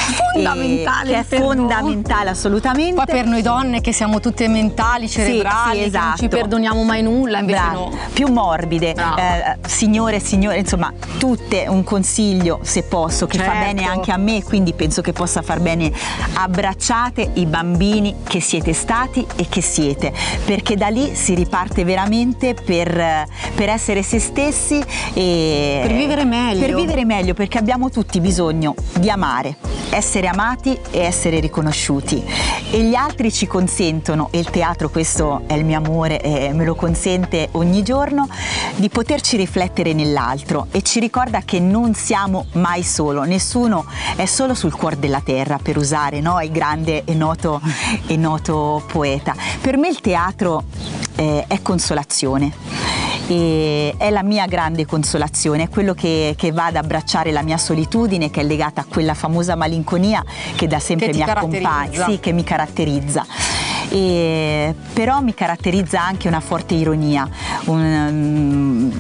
Fondamentale 0.45 1.11
Che 1.13 1.19
è 1.19 1.25
fondamentale 1.25 2.31
assolutamente. 2.31 2.95
Poi 2.95 3.05
per 3.07 3.27
noi 3.27 3.43
donne 3.43 3.81
che 3.81 3.93
siamo 3.93 4.21
tutte 4.21 4.49
mentali, 4.49 5.09
cerebrali, 5.09 5.85
sì, 5.85 5.91
che 5.91 5.99
non 5.99 6.13
ci 6.17 6.25
esatto. 6.25 6.29
perdoniamo 6.29 6.83
mai 6.85 7.03
nulla, 7.03 7.39
invece 7.39 7.59
Brava. 7.59 7.75
no. 7.75 7.91
più 8.13 8.29
morbide, 8.29 8.91
eh, 8.91 9.57
signore 9.67 10.17
e 10.17 10.21
signore, 10.21 10.59
insomma, 10.59 10.93
tutte 11.19 11.67
un 11.69 11.83
consiglio 11.85 12.61
se 12.63 12.83
posso 12.83 13.27
che 13.27 13.39
fa 13.39 13.45
Certo. 13.53 13.59
bene 13.65 13.85
anche 13.87 14.13
a 14.13 14.17
me, 14.17 14.43
quindi 14.43 14.73
penso 14.75 15.01
che 15.03 15.13
possa 15.13 15.43
far 15.43 15.61
bene. 15.61 15.93
Abbracciate 16.35 17.31
i 17.35 17.47
bambini 17.47 18.15
che 18.25 18.41
siete 18.41 18.73
stati 18.73 19.27
e 19.37 19.47
che 19.49 19.61
siete, 19.63 20.13
perché 20.45 20.77
da 20.77 20.89
lì 20.89 21.15
si 21.15 21.35
riparte 21.35 21.85
veramente 21.85 22.55
per, 22.55 23.27
per 23.55 23.69
essere 23.69 24.03
se 24.03 24.19
stessi 24.19 24.83
e 25.13 25.81
Per 25.83 25.93
vivere 25.93 26.25
meglio. 26.25 26.61
Per 26.61 26.75
vivere 26.75 27.05
meglio, 27.05 27.35
perché 27.35 27.59
abbiamo 27.59 27.91
tutti 27.91 28.21
bisogno 28.21 28.75
di 28.99 29.11
amare, 29.11 29.57
essere 29.91 30.26
amati 30.27 30.79
e 30.91 31.01
essere 31.01 31.41
riconosciuti. 31.41 32.25
E 32.71 32.83
gli 32.83 32.95
altri 32.95 33.33
ci 33.33 33.47
consentono, 33.47 34.29
e 34.31 34.39
il 34.39 34.51
teatro 34.51 34.89
questo 34.89 35.43
è 35.47 35.55
il 35.55 35.65
mio 35.65 35.79
amore 35.79 36.21
e 36.21 36.53
me 36.53 36.65
lo 36.65 36.75
consente 36.75 37.49
ogni 37.53 37.83
giorno, 37.83 38.29
di 38.77 38.89
poterci 38.89 39.37
riflettere 39.37 39.93
nell'altro 39.93 40.67
e 40.71 40.83
ci 40.83 41.01
ricorda 41.01 41.41
che 41.41 41.61
non 41.61 41.95
siamo 41.95 42.47
mai 42.53 42.83
solo, 42.83 43.23
nessuno 43.25 43.87
è 44.17 44.27
solo 44.27 44.55
sul 44.55 44.75
cuore 44.75 44.99
della 44.99 45.21
terra, 45.21 45.59
per 45.63 45.77
usare 45.77 46.21
no, 46.21 46.41
il 46.41 46.51
grande 46.51 47.05
e 47.05 47.15
noto, 47.15 47.61
e 48.07 48.17
noto 48.17 48.83
poeta. 48.87 49.35
Per 49.61 49.77
me 49.77 49.89
il 49.89 50.01
teatro 50.01 50.65
eh, 51.17 51.45
è 51.47 51.63
consolazione 51.63 53.06
e 53.27 53.95
è 53.97 54.11
la 54.11 54.23
mia 54.23 54.47
grande 54.47 54.87
consolazione, 54.87 55.65
è 55.65 55.69
quello 55.69 55.95
che, 55.95 56.35
che 56.37 56.53
va 56.53 56.67
ad 56.67 56.77
abbracciare 56.77 57.33
la 57.33 57.43
mia 57.43 57.59
solitudine 57.59 58.31
che 58.31 58.41
è 58.41 58.45
legata 58.45 58.83
a 58.83 58.85
quella 58.89 59.15
famosa 59.15 59.57
malinconia 59.57 60.25
che 60.55 60.67
da 60.67 60.79
sempre 60.79 61.11
Che 61.11 61.17
mi 61.17 61.23
accompagna, 61.23 62.05
sì, 62.07 62.21
che 62.21 62.33
mi 62.33 62.45
caratterizza. 62.45 63.27
E, 63.89 64.75
però 64.93 65.21
mi 65.21 65.35
caratterizza 65.35 66.05
anche 66.05 66.29
una 66.29 66.41
forte 66.41 66.75
ironia, 66.75 67.29
un, 67.67 68.09
mm, 68.11 68.91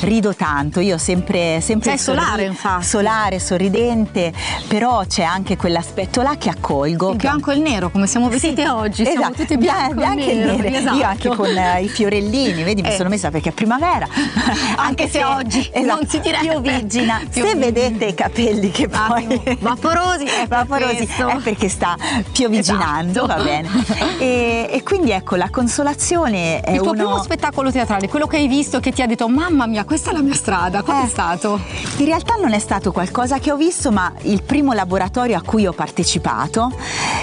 rido 0.00 0.34
tanto, 0.34 0.80
io 0.80 0.96
sempre, 0.98 1.60
sempre 1.60 1.90
Sei 1.90 1.98
solare, 1.98 2.44
infatti. 2.44 2.84
solare, 2.84 3.38
sorridente, 3.38 4.32
però 4.66 5.04
c'è 5.06 5.22
anche 5.22 5.56
quell'aspetto 5.56 6.22
là 6.22 6.36
che 6.38 6.48
accolgo. 6.50 7.10
Il 7.10 7.16
bianco 7.16 7.50
e 7.50 7.54
il 7.54 7.60
nero, 7.60 7.90
come 7.90 8.06
siamo 8.06 8.28
vestite 8.28 8.62
sì, 8.62 8.68
oggi, 8.68 9.04
siamo 9.04 9.20
esatto, 9.20 9.34
tutte 9.42 9.56
bianco, 9.58 9.94
bianche 9.94 10.30
e 10.30 10.34
nero. 10.34 10.56
nere. 10.56 10.76
esatto. 10.78 10.96
Io 10.96 11.04
anche 11.04 11.28
con 11.30 11.56
eh, 11.56 11.82
i 11.82 11.88
fiorellini, 11.88 12.62
vedi, 12.62 12.82
mi 12.82 12.88
Eh. 12.88 12.96
sono 12.96 13.08
messa 13.08 13.30
perché 13.30 13.48
è 13.50 13.52
primavera. 13.52 14.06
Anche 14.76 15.08
se 15.08 15.24
oggi 15.24 15.70
non 15.84 16.06
si 16.06 16.20
direbbe. 16.20 16.46
Piovigina. 16.48 17.20
Più- 17.30 17.44
Se 17.44 17.54
vedete 17.56 18.06
i 18.06 18.14
capelli 18.14 18.70
che 18.70 18.88
poi 18.88 19.24
Attimo, 19.24 19.56
vaporosi, 19.60 20.24
è 20.26 20.46
vaporosi, 20.46 20.96
questo. 21.06 21.28
è 21.28 21.36
perché 21.38 21.68
sta 21.68 21.96
pioviginando, 22.32 23.24
Esatto. 23.24 23.26
va 23.26 23.42
bene. 23.42 23.68
E, 24.18 24.68
e 24.72 24.82
quindi 24.82 25.10
ecco, 25.12 25.36
la 25.36 25.48
consolazione 25.50 26.60
è 26.60 26.72
Il 26.72 26.78
tuo 26.78 26.90
uno 26.90 26.92
primo 27.04 27.22
spettacolo 27.22 27.70
teatrale, 27.70 28.08
quello 28.08 28.26
che 28.26 28.36
hai 28.36 28.48
visto 28.48 28.80
che 28.80 28.90
ti 28.90 29.00
ha 29.02 29.06
detto 29.06 29.28
mamma 29.28 29.66
mia 29.66 29.84
questa 29.88 30.10
è 30.10 30.12
la 30.12 30.20
mia 30.20 30.34
strada, 30.34 30.82
qual 30.82 31.00
è 31.02 31.06
Eh. 31.06 31.08
stato? 31.08 31.58
In 31.96 32.04
realtà 32.04 32.34
non 32.34 32.52
è 32.52 32.58
stato 32.58 32.92
qualcosa 32.92 33.38
che 33.38 33.50
ho 33.50 33.56
visto, 33.56 33.90
ma 33.90 34.12
il 34.24 34.42
primo 34.42 34.74
laboratorio 34.74 35.36
a 35.38 35.42
cui 35.42 35.66
ho 35.66 35.72
partecipato. 35.72 36.70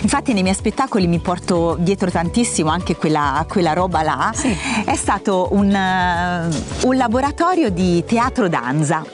Infatti 0.02 0.34
nei 0.34 0.42
miei 0.42 0.56
spettacoli 0.56 1.06
mi 1.06 1.20
porto 1.20 1.78
dietro 1.80 2.10
tantissimo 2.10 2.72
anche 2.72 2.96
quella, 2.96 3.46
quella 3.48 3.74
roba 3.74 4.02
là. 4.02 4.32
Sì. 4.34 4.54
È 4.84 4.96
stato 4.96 5.50
un, 5.52 5.72
eh, 5.72 6.48
un 6.86 6.96
laboratorio 6.98 7.70
di 7.70 8.04
teatro 8.04 8.50
danza. 8.50 9.06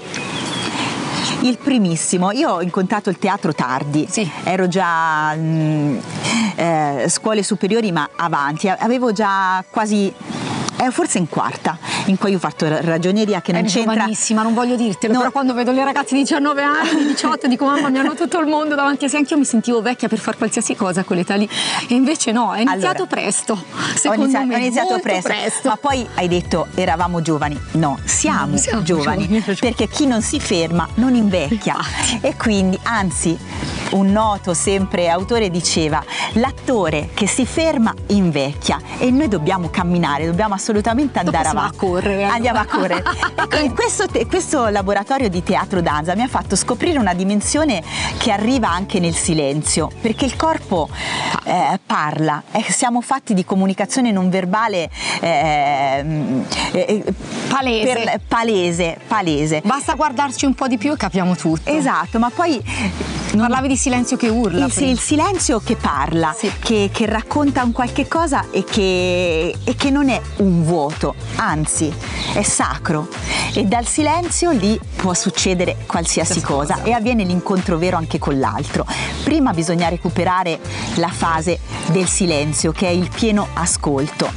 Il 1.42 1.58
primissimo, 1.58 2.32
io 2.32 2.52
ho 2.52 2.62
incontrato 2.62 3.10
il 3.10 3.18
teatro 3.18 3.54
tardi, 3.54 4.08
Sì. 4.10 4.30
ero 4.44 4.68
già 4.70 5.34
mm, 5.36 5.98
eh, 6.56 7.06
scuole 7.10 7.44
superiori 7.44 7.92
ma 7.92 8.08
avanti, 8.16 8.70
avevo 8.70 9.12
già 9.12 9.62
quasi, 9.70 10.14
eh, 10.86 10.92
forse 10.92 11.18
in 11.18 11.28
quarta, 11.30 11.78
in 12.06 12.18
cui 12.18 12.34
ho 12.34 12.40
fatto 12.40 12.66
ragioneria 12.68 13.42
che 13.42 13.52
non 13.52 13.62
Eri 13.62 13.70
c'entra. 13.70 13.94
giovanissima, 13.94 14.42
non 14.42 14.54
voglio 14.54 14.76
dirtelo, 14.76 15.14
No. 15.14 15.20
però 15.20 15.32
quando 15.32 15.54
vedo 15.54 15.72
le 15.72 15.84
ragazze 15.84 16.16
di 16.16 16.22
19 16.22 16.62
anni, 16.64 17.06
18, 17.14 17.48
dico 17.48 17.66
mamma 17.66 17.90
mia 17.90 18.02
hanno 18.02 18.16
tutto 18.16 18.40
il 18.40 18.48
mondo 18.48 18.76
davanti 18.76 19.06
a 19.06 19.08
sé, 19.10 19.18
anche 19.18 19.34
io 19.34 19.40
mi 19.40 19.46
sentivo 19.46 19.82
vecchia 19.82 20.08
per 20.08 20.20
fare 20.20 20.38
qualsiasi 20.38 20.76
cosa 20.76 21.02
a 21.02 21.04
quell'età 21.04 21.36
lì. 21.36 21.48
E 21.88 21.94
invece 21.94 22.32
no, 22.32 22.54
è 22.54 22.62
iniziato 22.62 23.04
Allora, 23.04 23.06
presto. 23.08 23.54
Ho 23.54 23.58
Secondo 23.96 24.24
iniziato, 24.24 24.46
me 24.48 24.56
ho 24.56 24.58
iniziato 24.58 24.90
molto 24.90 25.04
presto, 25.22 25.70
ma 25.70 25.78
poi 25.78 26.08
hai 26.16 26.28
detto 26.28 26.68
eravamo 26.76 27.22
giovani. 27.22 27.60
No, 27.74 28.00
siamo, 28.06 28.58
siamo 28.58 28.82
giovani, 28.82 29.28
giovani, 29.28 29.56
perché 29.60 29.88
chi 29.88 30.06
non 30.08 30.22
si 30.22 30.40
ferma 30.40 30.88
non 30.96 31.16
invecchia. 31.16 31.76
E 32.22 32.36
quindi, 32.36 32.80
anzi, 32.84 33.38
un 33.92 34.12
noto 34.12 34.54
sempre 34.54 35.10
autore 35.10 35.50
diceva 35.50 36.04
l'attore 36.34 37.10
che 37.14 37.28
si 37.28 37.46
ferma 37.46 37.94
invecchia 38.08 38.80
e 38.98 39.12
noi 39.12 39.28
dobbiamo 39.28 39.70
camminare, 39.70 40.26
dobbiamo 40.26 40.54
assolutamente 40.54 40.70
andare 40.80 41.32
passiamo 41.44 41.60
avanti. 41.60 41.76
a 41.76 41.80
correre. 41.80 42.24
Andiamo 42.26 42.60
a 42.60 42.66
correre. 42.66 43.04
E 43.42 43.48
quindi 43.48 43.74
questo, 43.74 44.06
te- 44.08 44.28
questo 44.28 44.68
laboratorio 44.68 45.28
di 45.28 45.42
teatro 45.44 45.82
danza 45.82 46.16
mi 46.16 46.22
ha 46.22 46.28
fatto 46.28 46.56
scoprire 46.56 46.98
una 47.00 47.14
dimensione 47.14 47.82
che 48.18 48.32
arriva 48.32 48.70
anche 48.70 49.00
nel 49.00 49.16
silenzio, 49.16 49.90
perché 50.00 50.26
il 50.26 50.36
corpo 50.36 50.88
eh, 51.44 51.80
parla, 51.86 52.44
eh, 52.52 52.64
siamo 52.70 53.02
fatti 53.02 53.34
di 53.34 53.44
comunicazione 53.44 54.12
non 54.12 54.30
verbale 54.30 54.90
ehm, 55.22 56.46
eh, 56.72 57.04
eh, 57.06 57.14
Palese. 57.50 57.94
per- 57.94 58.20
palese, 58.28 58.98
palese. 59.08 59.62
Basta 59.66 59.94
guardarci 59.96 60.46
un 60.46 60.54
po' 60.54 60.68
di 60.68 60.78
più 60.78 60.94
e 60.94 60.98
capiamo 60.98 61.36
tutto. 61.36 61.70
Esatto, 61.70 62.20
ma 62.20 62.30
poi 62.30 62.62
non- 63.34 63.42
Parlavi 63.42 63.68
di 63.70 63.78
silenzio 63.78 64.18
che 64.18 64.28
urla. 64.30 64.66
il, 64.66 64.74
il 64.84 65.00
silenzio 65.00 65.60
che 65.60 65.76
parla, 65.76 66.34
Sì. 66.38 66.52
che, 66.60 66.90
che 66.94 67.06
racconta 67.06 67.64
un 67.64 67.72
qualche 67.72 68.08
cosa 68.08 68.46
e 68.52 68.64
che, 68.64 69.56
e 69.64 69.76
che 69.76 69.90
non 69.90 70.10
è 70.10 70.22
un 70.38 70.61
vuoto, 70.62 71.16
anzi 71.36 71.94
è 72.34 72.42
sacro. 72.42 73.08
E 73.54 73.66
dal 73.66 73.86
silenzio 73.86 74.52
lì 74.52 74.80
può 74.96 75.14
succedere 75.14 75.78
qualsiasi 75.86 76.42
cosa, 76.42 76.76
cosa. 76.76 76.86
e 76.86 76.94
avviene 76.94 77.24
l'incontro 77.24 77.78
vero 77.78 77.98
anche 77.98 78.18
con 78.20 78.40
l'altro. 78.40 78.86
Prima 79.24 79.52
bisogna 79.52 79.90
recuperare 79.90 80.60
la 80.96 81.10
fase 81.10 81.60
del 81.88 82.08
silenzio, 82.08 82.72
che 82.72 82.88
è 82.88 82.92
il 82.92 83.10
pieno 83.14 83.48
ascolto. 83.54 84.30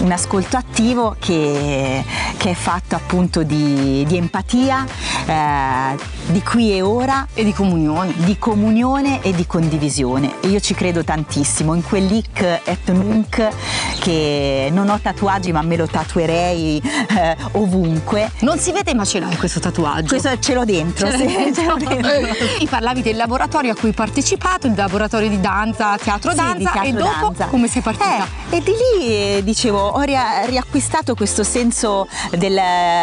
Un 0.00 0.12
ascolto 0.12 0.56
attivo 0.56 1.14
che, 1.18 2.02
che 2.38 2.50
è 2.50 2.54
fatto 2.54 2.94
appunto 2.94 3.42
di, 3.42 4.04
di 4.06 4.16
empatia, 4.16 4.86
eh, 5.26 5.98
di 6.26 6.42
qui 6.42 6.72
e 6.72 6.80
ora 6.80 7.26
E 7.34 7.44
di 7.44 7.52
comunione. 7.52 8.14
di 8.16 8.38
comunione 8.38 9.20
e 9.22 9.32
di 9.34 9.46
condivisione. 9.46 10.40
E 10.40 10.48
io 10.48 10.60
ci 10.60 10.74
credo 10.74 11.04
tantissimo 11.04 11.74
in 11.74 11.82
quell'hic 11.82 12.60
et 12.64 12.90
nunc 12.90 13.46
che 14.00 14.68
non 14.72 14.88
ho 14.88 14.98
tatuaggi 15.00 15.52
ma 15.52 15.62
me 15.62 15.76
lo 15.76 15.86
tatuerei 15.86 16.80
eh, 17.16 17.36
ovunque. 17.52 18.30
Non 18.40 18.58
si 18.58 18.72
vede 18.72 18.94
ma 18.94 19.04
ce 19.04 19.20
l'hai 19.20 19.36
questo 19.36 19.60
tatuaggio. 19.60 20.08
Questo 20.08 20.38
ce 20.38 20.54
l'ho 20.54 20.64
dentro, 20.64 21.08
Ce 21.10 21.16
sì, 21.18 21.24
l'ho 21.64 21.76
dentro. 21.76 22.10
dentro. 22.10 22.46
Mi 22.58 22.66
parlavi 22.66 23.02
del 23.02 23.16
laboratorio 23.16 23.72
a 23.72 23.74
cui 23.74 23.88
hai 23.88 23.94
partecipato, 23.94 24.66
il 24.66 24.74
laboratorio 24.74 25.28
di 25.28 25.40
danza, 25.40 25.96
teatro 25.96 26.30
Sì, 26.30 26.36
danza 26.36 26.70
teatro 26.72 26.88
e 26.88 26.92
dopo 26.92 27.26
danza. 27.28 27.46
come 27.46 27.68
sei 27.68 27.82
partita? 27.82 28.24
Eh, 28.50 28.56
e 28.56 28.62
di 28.62 28.72
lì 28.98 29.06
eh, 29.06 29.40
dicevo 29.44 29.78
ho 29.78 30.00
ria- 30.00 30.44
riacquistato 30.46 31.14
questo 31.14 31.44
senso 31.44 32.08
del, 32.36 32.58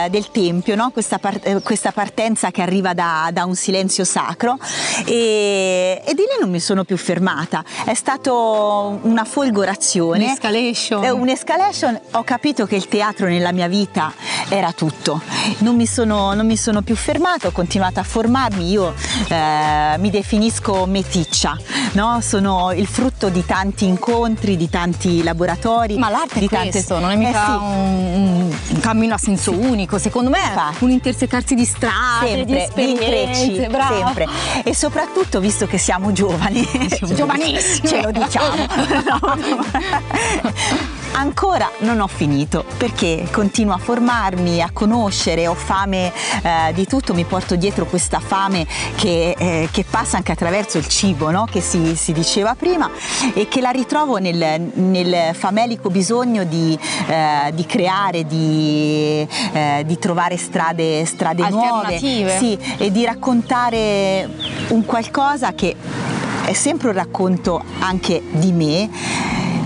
del 0.09 0.31
tempio, 0.31 0.75
no? 0.75 0.89
questa, 0.91 1.19
par- 1.19 1.39
eh, 1.43 1.61
questa 1.61 1.91
partenza 1.91 2.49
che 2.51 2.61
arriva 2.61 2.93
da, 2.93 3.29
da 3.31 3.45
un 3.45 3.55
silenzio 3.55 4.03
sacro 4.03 4.57
e, 5.05 6.01
e 6.03 6.13
di 6.13 6.21
lì 6.21 6.37
non 6.41 6.49
mi 6.49 6.59
sono 6.59 6.83
più 6.83 6.97
fermata. 6.97 7.63
È 7.85 7.93
stato 7.93 8.99
una 9.03 9.23
folgorazione. 9.23 10.23
Un'escalation. 10.25 10.85
Eh, 10.89 11.09
un'escalation, 11.09 11.99
ho 12.11 12.23
capito 12.23 12.65
che 12.65 12.75
il 12.75 12.87
teatro 12.87 13.27
nella 13.27 13.51
mia 13.51 13.67
vita 13.67 14.13
era 14.49 14.71
tutto. 14.71 15.21
Non 15.59 15.75
mi 15.75 15.85
sono, 15.85 16.33
non 16.33 16.45
mi 16.45 16.55
sono 16.57 16.81
più 16.81 16.95
fermata, 16.95 17.47
ho 17.47 17.51
continuato 17.51 17.99
a 17.99 18.03
formarmi. 18.03 18.69
Io 18.69 18.93
eh, 19.27 19.95
mi 19.97 20.09
definisco 20.09 20.85
meticcia, 20.85 21.57
no? 21.93 22.19
sono 22.21 22.71
il 22.71 22.87
frutto 22.87 23.29
di 23.29 23.45
tanti 23.45 23.85
incontri, 23.85 24.55
di 24.57 24.69
tanti 24.69 25.23
laboratori. 25.23 25.97
Ma 25.97 26.09
l'arte 26.09 26.39
di 26.39 26.45
è 26.45 26.49
tante- 26.49 26.71
questo, 26.71 26.99
non 26.99 27.11
è 27.11 27.13
Eh 27.13 27.17
mica 27.17 27.45
sì. 27.45 27.51
un, 27.51 28.55
un 28.69 28.79
cammino 28.79 29.13
a 29.15 29.17
senso 29.17 29.51
unico, 29.51 29.97
secondo 29.97 30.29
me 30.29 30.37
è 30.39 30.53
un 30.79 30.91
intersecarsi 30.91 31.53
di 31.55 31.65
strade, 31.65 32.45
di 32.45 32.53
sempre, 32.53 32.85
di 32.85 32.91
esperienze, 32.93 33.55
sempre. 33.55 34.27
E 34.63 34.73
soprattutto, 34.73 35.39
visto 35.39 35.67
che 35.67 35.77
siamo 35.77 36.11
giovani, 36.13 36.65
Siamo 36.89 37.13
giovanissime. 37.15 37.87
ce 37.87 38.01
lo 38.01 38.11
diciamo, 38.11 38.55
no? 39.09 39.65
Ancora 41.17 41.69
non 41.79 41.99
ho 41.99 42.07
finito 42.07 42.63
perché 42.77 43.27
continuo 43.31 43.73
a 43.73 43.77
formarmi, 43.77 44.61
a 44.61 44.69
conoscere, 44.71 45.47
ho 45.47 45.55
fame 45.55 46.11
eh, 46.43 46.73
di 46.73 46.85
tutto, 46.85 47.13
mi 47.13 47.23
porto 47.23 47.55
dietro 47.55 47.85
questa 47.85 48.19
fame 48.19 48.65
che, 48.95 49.35
eh, 49.37 49.69
che 49.71 49.83
passa 49.89 50.17
anche 50.17 50.31
attraverso 50.31 50.77
il 50.77 50.87
cibo, 50.87 51.31
no? 51.31 51.45
che 51.49 51.59
si, 51.59 51.95
si, 51.95 52.13
diceva 52.13 52.55
prima, 52.55 52.89
e 53.33 53.47
che 53.47 53.61
la 53.61 53.71
ritrovo 53.71 54.17
nel, 54.17 54.71
nel 54.73 55.35
famelico 55.35 55.89
bisogno 55.89 56.43
di, 56.43 56.77
eh, 57.07 57.51
di 57.53 57.65
creare, 57.65 58.25
di, 58.25 59.27
eh, 59.53 59.83
di, 59.85 59.97
trovare 59.97 60.37
strade, 60.37 61.05
strade 61.05 61.49
nuove 61.49 61.97
sì, 61.97 62.57
e 62.77 62.91
di 62.91 63.03
raccontare 63.05 64.29
un 64.69 64.85
qualcosa 64.85 65.53
che 65.53 65.75
è 66.45 66.53
sempre 66.53 66.89
un 66.89 66.93
racconto 66.93 67.61
anche 67.79 68.21
di 68.29 68.51
me, 68.51 68.89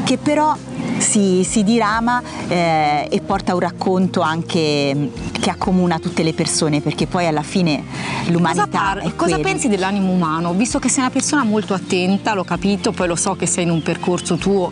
che 0.03 0.17
però 0.17 0.55
si, 1.01 1.43
si 1.43 1.63
dirama 1.63 2.21
eh, 2.47 3.07
e 3.09 3.21
porta 3.21 3.53
un 3.53 3.59
racconto 3.59 4.21
anche 4.21 5.09
che 5.31 5.49
accomuna 5.49 5.99
tutte 5.99 6.23
le 6.23 6.33
persone 6.33 6.81
perché 6.81 7.07
poi 7.07 7.25
alla 7.27 7.41
fine 7.41 7.83
l'umanità 8.27 8.67
cosa, 8.67 8.99
è 8.99 9.15
cosa 9.15 9.39
pensi 9.39 9.67
dell'animo 9.67 10.11
umano? 10.11 10.53
Visto 10.53 10.79
che 10.79 10.89
sei 10.89 10.99
una 11.03 11.09
persona 11.11 11.43
molto 11.43 11.73
attenta, 11.73 12.33
l'ho 12.33 12.43
capito, 12.43 12.91
poi 12.91 13.07
lo 13.07 13.15
so 13.15 13.35
che 13.35 13.45
sei 13.45 13.63
in 13.63 13.71
un 13.71 13.81
percorso 13.81 14.35
tuo 14.35 14.71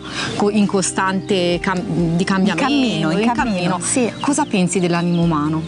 in 0.50 0.66
costante 0.66 1.58
cam- 1.60 1.82
di 2.16 2.24
cambiamento, 2.24 2.72
in 2.72 2.80
cammino, 2.80 3.10
in 3.10 3.18
in 3.18 3.32
cammino, 3.32 3.54
cammino. 3.54 3.78
Sì. 3.80 4.10
Cosa 4.20 4.44
pensi 4.44 4.78
dell'animo 4.78 5.22
umano? 5.22 5.62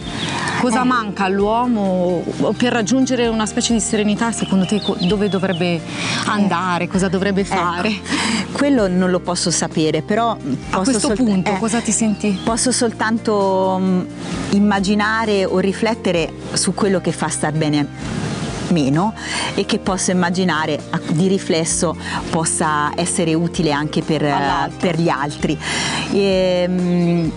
Cosa 0.61 0.81
Eh. 0.81 0.85
manca 0.85 1.25
all'uomo 1.25 2.23
per 2.57 2.71
raggiungere 2.71 3.27
una 3.27 3.45
specie 3.45 3.73
di 3.73 3.81
serenità? 3.81 4.31
Secondo 4.31 4.65
te 4.65 4.81
dove 5.01 5.27
dovrebbe 5.27 5.81
andare? 6.27 6.87
Cosa 6.87 7.09
dovrebbe 7.09 7.43
fare? 7.43 7.89
Ecco, 7.89 8.57
quello 8.57 8.87
non 8.87 9.09
lo 9.11 9.19
posso 9.19 9.51
sapere, 9.51 10.01
però 10.01 10.37
A 10.71 10.77
questo 10.79 10.99
solt- 11.07 11.23
punto 11.23 11.51
eh, 11.51 11.57
cosa 11.59 11.79
ti 11.81 11.91
senti? 11.91 12.37
Posso 12.43 12.71
soltanto 12.71 13.77
mh, 13.79 14.05
immaginare 14.51 15.45
o 15.45 15.59
riflettere 15.59 16.31
su 16.53 16.73
quello 16.73 16.99
che 17.01 17.11
fa 17.11 17.27
star 17.27 17.51
bene 17.53 17.87
meno 18.73 19.13
e 19.55 19.65
che 19.65 19.79
posso 19.79 20.11
immaginare 20.11 20.79
a- 20.89 20.99
di 21.11 21.27
riflesso 21.27 21.95
possa 22.29 22.91
essere 22.95 23.33
utile 23.33 23.71
anche 23.71 24.01
per, 24.01 24.23
eh, 24.23 24.69
per 24.77 24.99
gli 24.99 25.09
altri. 25.09 25.57
E, 26.11 26.67
mh, 26.67 27.31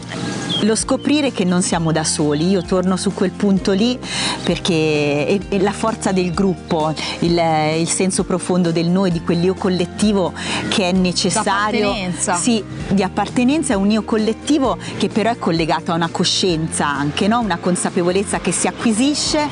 lo 0.62 0.74
scoprire 0.74 1.32
che 1.32 1.44
non 1.44 1.60
siamo 1.60 1.92
da 1.92 2.02
soli, 2.02 2.48
io 2.48 2.62
torno 2.62 2.96
su 2.96 3.12
quel 3.12 3.30
punto 3.30 3.72
lì 3.72 3.98
perché 4.42 5.26
è, 5.26 5.38
è 5.48 5.58
la 5.58 5.72
forza 5.72 6.12
del 6.12 6.32
gruppo, 6.32 6.94
il, 7.20 7.40
il 7.78 7.88
senso 7.88 8.24
profondo 8.24 8.72
del 8.72 8.86
noi, 8.88 9.10
di 9.10 9.22
quell'io 9.22 9.54
collettivo 9.54 10.32
che 10.68 10.88
è 10.88 10.92
necessario. 10.92 11.88
D'appartenenza. 11.90 12.34
Sì, 12.36 12.64
di 12.88 13.02
appartenenza 13.02 13.74
è 13.74 13.76
un 13.76 13.90
io 13.90 14.02
collettivo 14.02 14.78
che 14.96 15.08
però 15.08 15.30
è 15.30 15.38
collegato 15.38 15.92
a 15.92 15.94
una 15.94 16.08
coscienza 16.10 16.86
anche, 16.86 17.28
no? 17.28 17.40
una 17.40 17.58
consapevolezza 17.58 18.40
che 18.40 18.52
si 18.52 18.66
acquisisce 18.66 19.46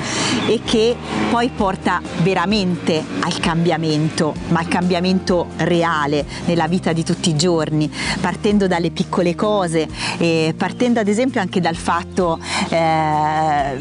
e 0.47 0.61
che 0.65 0.97
poi 1.31 1.51
porta 1.51 1.74
veramente 2.23 3.03
al 3.21 3.39
cambiamento, 3.39 4.35
ma 4.49 4.61
al 4.61 4.69
cambiamento 4.69 5.49
reale 5.57 6.25
nella 6.47 6.67
vita 6.67 6.93
di 6.93 7.05
tutti 7.05 7.31
i 7.31 7.37
giorni, 7.37 7.91
partendo 8.21 8.67
dalle 8.67 8.91
piccole 8.91 9.35
cose, 9.35 9.89
e 10.19 10.55
partendo 10.57 11.01
ad 11.01 11.09
esempio 11.09 11.41
anche 11.41 11.61
dal 11.61 11.77
fatto 11.77 12.39
eh, 12.69 13.77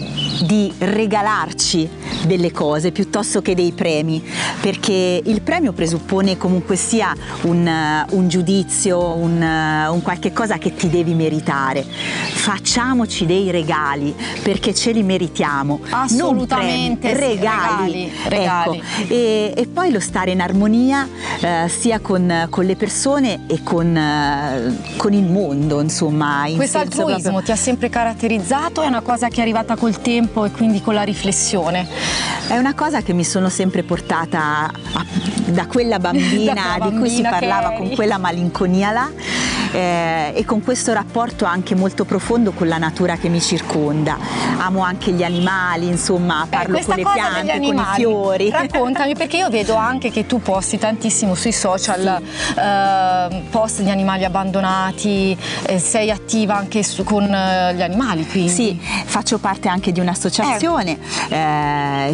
di 0.46 0.74
regalarci 0.78 1.90
delle 2.26 2.52
cose 2.52 2.92
piuttosto 3.14 3.44
che 3.44 3.54
dei 3.54 3.74
premi, 3.74 4.24
perché 4.60 5.22
il 5.24 5.42
premio 5.44 5.72
presuppone 5.72 6.36
comunque 6.36 6.76
sia 6.76 7.14
un, 7.44 7.68
eh, 7.68 8.06
un 8.10 8.28
giudizio, 8.28 9.14
un, 9.14 9.40
eh, 9.40 9.88
un 9.88 10.02
qualche 10.02 10.34
cosa 10.34 10.58
che 10.58 10.74
ti 10.74 10.90
devi 10.90 11.14
meritare. 11.14 11.84
Facciamoci 11.84 13.28
dei 13.28 13.52
regali 13.52 14.16
perché 14.42 14.74
ce 14.74 14.94
li 14.94 15.04
meritiamo. 15.04 15.82
Assolutamente 15.92 17.12
premi, 17.12 17.34
sì, 17.34 17.36
regali. 17.36 18.12
regali. 18.30 18.78
Ecco. 18.78 19.14
E, 19.14 19.54
e 19.56 19.68
poi 19.68 19.92
lo 19.92 20.00
stare 20.00 20.32
in 20.32 20.42
armonia 20.42 21.08
eh, 21.40 21.70
sia 21.70 22.00
con, 22.00 22.48
con 22.50 22.66
le 22.66 22.76
persone 22.76 23.42
e 23.46 23.62
con, 23.62 23.96
eh, 23.96 24.76
con 24.98 25.14
il 25.14 25.26
mondo, 25.26 25.82
insomma. 25.82 26.48
in 26.48 26.56
Questo 26.56 26.80
altruismo 26.80 27.22
proprio- 27.22 27.42
ti 27.44 27.52
ha 27.52 27.56
sempre 27.56 27.90
caratterizzato? 27.90 28.82
È 28.82 28.88
una 28.88 29.02
cosa 29.02 29.28
che 29.28 29.38
è 29.38 29.42
arrivata 29.42 29.76
col 29.76 30.02
tempo 30.02 30.46
e 30.46 30.50
quindi 30.50 30.82
con 30.82 30.96
la 30.96 31.04
riflessione? 31.04 31.88
È 32.48 32.58
una 32.58 32.74
cosa 32.74 33.02
che 33.04 33.14
mi 33.14 33.24
sono 33.24 33.50
sempre 33.50 33.84
portata 33.84 34.66
a- 34.66 35.06
da 35.46 35.68
quella 35.68 36.00
bambina, 36.00 36.78
Da 36.80 36.90
di 36.90 36.98
cui 36.98 37.10
si 37.10 37.22
bambina 37.22 37.30
parlava 37.30 37.74
eri. 37.74 37.78
con 37.78 37.96
quella 37.96 38.18
malinconia 38.18 38.92
là 38.92 39.10
eh, 39.74 40.32
e 40.36 40.46
con 40.46 40.64
questo 40.64 40.94
rapporto 40.94 41.46
anche 41.46 41.76
molto 41.76 42.06
profondo 42.06 42.52
con 42.52 42.68
la 42.68 42.78
natura 42.78 43.18
che 43.18 43.28
mi 43.28 43.42
circonda. 43.42 44.18
Amo 44.60 44.82
anche 44.82 45.12
gli 45.12 45.24
animali, 45.24 45.88
insomma, 45.88 46.46
Eh, 46.46 46.48
parlo 46.50 46.80
con 46.80 46.96
le 46.96 47.04
piante, 47.14 47.60
con 47.60 47.76
i 47.76 47.84
fiori. 47.96 48.50
Raccontami, 48.50 49.16
perché 49.16 49.38
io 49.38 49.50
vedo 49.50 49.76
anche 49.76 50.12
che 50.12 50.26
tu 50.26 50.40
posti 50.42 50.78
tantissimo 50.78 51.36
sui 51.36 51.52
social 51.52 52.22
eh, 52.56 53.42
post 53.50 53.82
di 53.82 53.90
animali 53.90 54.24
abbandonati, 54.24 55.38
eh, 55.66 55.80
sei 55.80 56.12
attiva 56.12 56.56
anche 56.56 56.84
su- 56.84 57.04
con 57.04 57.24
eh, 57.24 57.74
gli 57.76 57.82
animali, 57.82 58.26
quindi. 58.28 58.50
Sì, 58.50 58.80
faccio 59.06 59.40
parte 59.40 59.68
anche 59.68 59.92
di 59.92 60.00
un'associazione, 60.00 60.98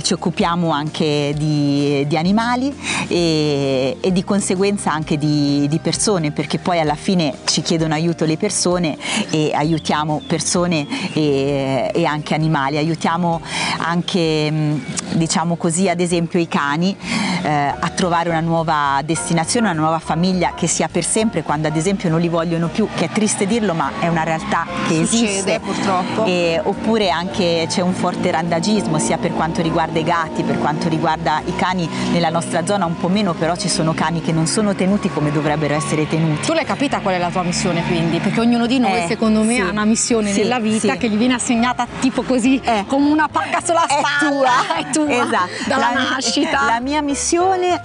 ci 0.01 0.13
occupiamo 0.13 0.71
anche 0.71 1.33
di, 1.35 2.05
di 2.07 2.17
animali 2.17 2.73
e, 3.07 3.97
e 3.99 4.11
di 4.11 4.23
conseguenza 4.23 4.91
anche 4.91 5.17
di, 5.17 5.67
di 5.67 5.79
persone, 5.79 6.31
perché 6.31 6.57
poi 6.57 6.79
alla 6.79 6.95
fine 6.95 7.33
ci 7.49 7.61
chiedono 7.61 7.93
aiuto 7.93 8.25
le 8.25 8.37
persone 8.37 8.97
e 9.31 9.51
aiutiamo 9.53 10.21
persone 10.25 10.85
e, 11.13 11.91
e 11.93 12.05
anche 12.05 12.33
animali, 12.35 12.77
aiutiamo 12.77 13.41
anche 13.79 14.51
mh, 14.51 14.81
diciamo 15.13 15.55
così 15.55 15.89
ad 15.89 15.99
esempio 15.99 16.39
i 16.39 16.47
cani 16.47 16.95
eh, 17.41 17.49
a 17.49 17.89
trovare 17.89 18.29
una 18.29 18.39
nuova 18.39 19.01
destinazione, 19.03 19.69
una 19.69 19.79
nuova 19.79 19.99
famiglia 19.99 20.53
che 20.55 20.67
sia 20.67 20.87
per 20.87 21.03
sempre 21.03 21.41
quando 21.43 21.67
ad 21.67 21.75
esempio 21.75 22.09
non 22.09 22.19
li 22.19 22.29
vogliono 22.29 22.67
più, 22.67 22.87
che 22.95 23.05
è 23.05 23.09
triste 23.09 23.47
dirlo 23.47 23.73
ma 23.73 23.91
è 23.99 24.07
una 24.07 24.23
realtà 24.23 24.65
che 24.87 25.05
Succede, 25.05 25.27
esiste 25.27 25.59
purtroppo. 25.59 26.25
E- 26.25 26.61
oppure 26.63 27.09
anche 27.09 27.65
c'è 27.67 27.81
un 27.81 27.93
forte 27.93 28.29
randagismo 28.31 28.99
sia 28.99 29.17
per 29.17 29.33
quanto 29.33 29.61
riguarda 29.61 29.99
i 29.99 30.03
gatti, 30.03 30.43
per 30.43 30.59
quanto 30.59 30.87
riguarda 30.87 31.41
i 31.45 31.55
cani 31.55 31.89
nella 32.11 32.29
nostra 32.29 32.65
zona 32.65 32.85
un 32.85 32.97
po' 32.97 33.07
meno, 33.07 33.33
però 33.33 33.55
ci 33.55 33.69
sono 33.69 33.93
cani 33.93 34.21
che 34.21 34.31
non 34.31 34.45
sono 34.45 34.75
tenuti 34.75 35.09
come 35.09 35.31
dovrebbero 35.31 35.73
essere 35.73 36.07
tenuti. 36.07 36.45
Tu 36.45 36.53
l'hai 36.53 36.65
capita 36.65 36.99
qual 36.99 37.15
è 37.15 37.17
la 37.17 37.29
tua 37.29 37.38
missione 37.43 37.83
quindi? 37.85 38.19
Perché 38.19 38.39
ognuno 38.39 38.65
di 38.65 38.79
noi 38.79 39.03
Eh, 39.03 39.07
secondo 39.07 39.41
me 39.43 39.55
sì, 39.55 39.61
ha 39.61 39.69
una 39.69 39.85
missione 39.85 40.31
sì, 40.31 40.41
nella 40.41 40.59
vita 40.59 40.93
sì. 40.93 40.97
che 40.97 41.09
gli 41.09 41.17
viene 41.17 41.33
assegnata 41.35 41.87
tipo 41.99 42.21
così, 42.23 42.59
Eh. 42.63 42.83
come 42.87 43.09
una 43.09 43.27
pacca 43.27 43.59
sulla 43.63 43.85
È 43.85 43.99
spalla. 43.99 44.49
È 44.77 44.89
tua, 44.91 45.09
Esatto. 45.09 45.49
dalla 45.67 45.91
La- 45.93 46.09
nascita. 46.11 46.65
La 46.65 46.79
mia 46.79 47.01
missione 47.01 47.81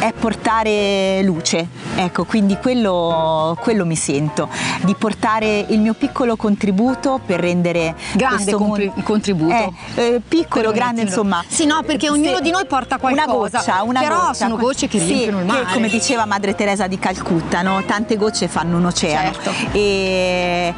è 0.00 0.12
portare 0.12 1.22
luce, 1.22 1.68
ecco, 1.94 2.24
quindi 2.24 2.56
quello, 2.56 3.56
quello 3.60 3.84
mi 3.84 3.96
sento, 3.96 4.48
di 4.82 4.94
portare 4.94 5.60
il 5.68 5.78
mio 5.78 5.92
piccolo 5.94 6.36
contributo 6.36 7.20
per 7.24 7.38
rendere 7.38 7.94
Grande 8.14 8.52
compri- 8.52 8.90
contributo. 9.04 9.54
Eh, 9.96 10.02
eh, 10.14 10.20
piccolo, 10.26 10.72
grande, 10.72 11.02
insomma. 11.02 11.44
Sì, 11.46 11.66
no, 11.66 11.82
perché 11.84 12.08
ognuno 12.08 12.40
di 12.40 12.50
noi 12.50 12.64
porta 12.66 12.96
Una 13.00 13.12
qualcosa, 13.24 13.58
goccia, 13.58 13.82
una 13.82 14.00
però 14.00 14.16
goccia. 14.20 14.32
sono 14.34 14.56
gocce 14.56 14.88
che 14.88 14.98
Sì, 14.98 15.04
riempiono 15.06 15.40
il 15.40 15.44
mare. 15.46 15.66
come 15.72 15.88
diceva 15.88 16.24
Madre 16.24 16.54
Teresa 16.54 16.86
di 16.86 16.98
Calcutta, 16.98 17.60
no? 17.62 17.82
tante 17.84 18.16
gocce 18.16 18.48
fanno 18.48 18.78
un 18.78 18.86
oceano. 18.86 19.32
Certo. 19.32 19.52
E, 19.72 20.72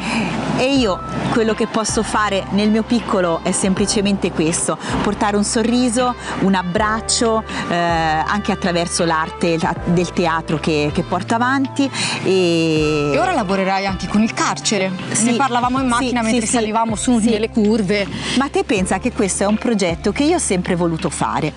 e 0.59 0.75
io 0.75 0.99
quello 1.31 1.55
che 1.55 1.67
posso 1.69 2.03
fare 2.03 2.45
nel 2.51 2.71
mio 2.71 2.83
piccolo 2.83 3.41
è 3.45 3.53
semplicemente 3.53 4.33
questo, 4.33 4.77
portare 5.03 5.37
un 5.37 5.45
sorriso, 5.45 6.15
un 6.41 6.55
abbraccio, 6.55 7.43
eh, 7.69 7.75
anche 7.77 8.51
attraverso 8.53 9.05
l'arte 9.13 9.59
la- 9.59 9.75
del 9.85 10.13
teatro 10.13 10.59
che, 10.59 10.91
che 10.93 11.03
porto 11.03 11.35
avanti. 11.35 11.89
E, 12.25 13.11
E 13.13 13.19
ora 13.19 13.33
lavorerai 13.33 13.87
anche 13.87 14.07
con 14.09 14.23
il 14.23 14.33
carcere. 14.33 14.91
Sì, 15.13 15.25
ne 15.33 15.37
parlavamo 15.37 15.81
in 15.81 15.89
macchina 15.89 16.21
sì, 16.23 16.27
mentre 16.31 16.47
sì. 16.47 16.53
salivamo 16.53 16.97
su 16.97 17.19
Sì. 17.21 17.31
nelle 17.31 17.51
curve. 17.51 18.07
Ma 18.39 18.49
te 18.49 18.65
pensa 18.65 18.99
che 18.99 19.13
questo 19.13 19.43
è 19.45 19.47
un 19.47 19.57
progetto 19.57 20.13
che 20.13 20.23
io 20.25 20.37
ho 20.37 20.41
sempre 20.41 20.75
voluto 20.77 21.11
fare, 21.11 21.53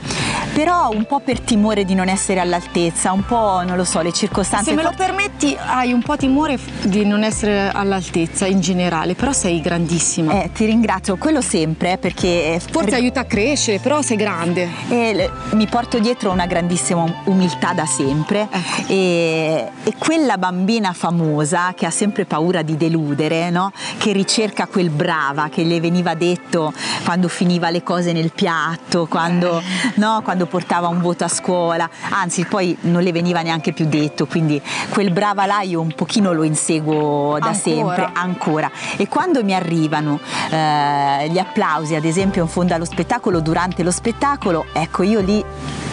però 0.53 0.89
un 0.91 1.05
po' 1.05 1.19
per 1.21 1.39
timore 1.39 1.85
di 1.85 1.93
non 1.95 2.07
essere 2.09 2.39
all'altezza, 2.39 3.11
un 3.11 3.25
po' 3.25 3.61
non 3.65 3.77
lo 3.77 3.83
so, 3.83 4.01
le 4.01 4.11
circostanze. 4.11 4.69
Se 4.71 4.75
me 4.75 4.83
lo 4.83 4.93
permetti, 4.95 5.55
hai 5.57 5.91
un 5.93 6.01
po' 6.01 6.17
timore 6.17 6.59
di 6.83 7.05
non 7.05 7.23
essere 7.23 7.69
all'altezza 7.71 8.45
in 8.45 8.59
generale, 8.59 9.15
però 9.15 9.31
sei 9.31 9.61
grandissima. 9.61 10.41
Eh, 10.43 10.51
ti 10.53 10.65
ringrazio, 10.65 11.15
quello 11.17 11.41
sempre 11.41 11.93
eh, 11.93 11.97
perché 11.97 12.59
Forse 12.71 12.95
aiuta 12.95 13.21
a 13.21 13.25
crescere, 13.25 13.79
però 13.79 14.01
sei 14.01 14.17
grande. 14.17 14.69
E 14.89 15.13
l- 15.13 15.55
mi 15.55 15.67
porto 15.67 15.99
dietro 15.99 16.31
una 16.31 16.45
grandissima 16.45 17.03
umiltà 17.25 17.43
umiltà 17.45 17.73
da 17.73 17.85
sempre 17.85 18.47
Ecco. 18.49 18.91
e, 18.91 19.71
e 19.83 19.93
quella 19.97 20.37
bambina 20.37 20.93
famosa 20.93 21.73
che 21.75 21.85
ha 21.85 21.91
sempre 21.91 22.25
paura 22.25 22.63
di 22.63 22.75
deludere, 22.75 23.49
no? 23.51 23.71
che 23.97 24.11
ricerca 24.11 24.65
quel 24.65 24.89
brava 24.89 25.49
che 25.49 25.63
le 25.63 25.79
veniva 25.79 26.15
detto 26.15 26.73
quando 27.03 27.27
finiva 27.27 27.69
le 27.69 27.83
cose 27.83 28.11
nel 28.11 28.31
piatto, 28.31 29.05
quando, 29.05 29.61
no? 29.95 30.21
quando 30.23 30.47
portava 30.47 30.87
un 30.87 30.99
voto 30.99 31.23
a 31.23 31.27
scuola, 31.27 31.87
anzi 32.09 32.45
poi 32.45 32.75
non 32.81 33.03
le 33.03 33.11
veniva 33.11 33.41
neanche 33.41 33.73
più 33.73 33.85
detto, 33.85 34.25
quindi 34.25 34.59
quel 34.89 35.11
brava 35.11 35.45
là 35.45 35.61
io 35.61 35.79
un 35.81 35.93
pochino 35.93 36.33
lo 36.33 36.43
inseguo 36.43 37.37
da 37.39 37.47
Ancora? 37.47 37.53
sempre, 37.53 38.09
ancora. 38.13 38.71
E 38.97 39.07
quando 39.07 39.43
mi 39.43 39.53
arrivano 39.53 40.19
eh, 40.49 41.29
gli 41.29 41.37
applausi, 41.37 41.93
ad 41.95 42.05
esempio 42.05 42.41
in 42.41 42.47
fondo 42.47 42.73
allo 42.73 42.85
spettacolo, 42.85 43.39
durante 43.39 43.83
lo 43.83 43.91
spettacolo, 43.91 44.65
ecco 44.73 45.03
io 45.03 45.19
lì 45.19 45.43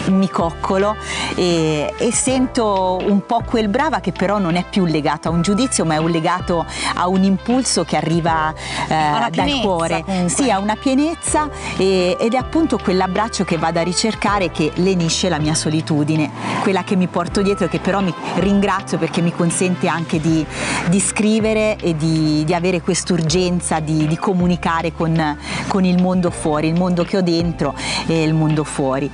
mi 0.07 0.29
coccolo 0.29 0.95
e, 1.35 1.93
e 1.97 2.11
sento 2.11 2.99
un 3.01 3.25
po' 3.25 3.41
quel 3.45 3.67
brava 3.67 3.99
che 3.99 4.11
però 4.11 4.37
non 4.37 4.55
è 4.55 4.65
più 4.69 4.85
legato 4.85 5.27
a 5.27 5.31
un 5.31 5.41
giudizio 5.41 5.85
ma 5.85 5.95
è 5.95 5.97
un 5.97 6.09
legato 6.09 6.65
a 6.95 7.07
un 7.07 7.23
impulso 7.23 7.83
che 7.83 7.95
arriva 7.95 8.53
eh, 8.87 9.29
dal 9.31 9.59
cuore. 9.61 10.03
comunque. 10.03 10.29
sì 10.29 10.51
a 10.51 10.59
una 10.59 10.75
pienezza 10.75 11.49
e- 11.77 12.17
ed 12.19 12.33
è 12.33 12.37
appunto 12.37 12.77
quell'abbraccio 12.77 13.43
che 13.43 13.57
vado 13.57 13.79
a 13.79 13.83
ricercare 13.83 14.51
che 14.51 14.71
lenisce 14.75 15.29
la 15.29 15.39
mia 15.39 15.53
solitudine. 15.53 16.29
Quella 16.61 16.83
che 16.83 16.95
mi 16.95 17.07
porto 17.07 17.41
dietro 17.41 17.65
e 17.65 17.69
che 17.69 17.79
però 17.79 18.01
mi 18.01 18.13
ringrazio 18.35 18.97
perché 18.97 19.21
mi 19.21 19.33
consente 19.33 19.87
anche 19.87 20.19
di, 20.19 20.45
di 20.89 20.99
scrivere 20.99 21.77
e 21.77 21.95
di, 21.95 22.43
di 22.43 22.53
avere 22.53 22.81
quest'urgenza 22.81 23.79
di, 23.79 24.07
di 24.07 24.17
comunicare 24.17 24.93
con, 24.93 25.37
con 25.67 25.83
il 25.83 26.01
mondo 26.01 26.29
fuori 26.29 26.67
il 26.67 26.75
mondo 26.75 27.03
che 27.03 27.17
ho 27.17 27.21
dentro 27.21 27.73
e 28.07 28.23
il 28.23 28.33
mondo 28.33 28.63
fuori 28.63 29.09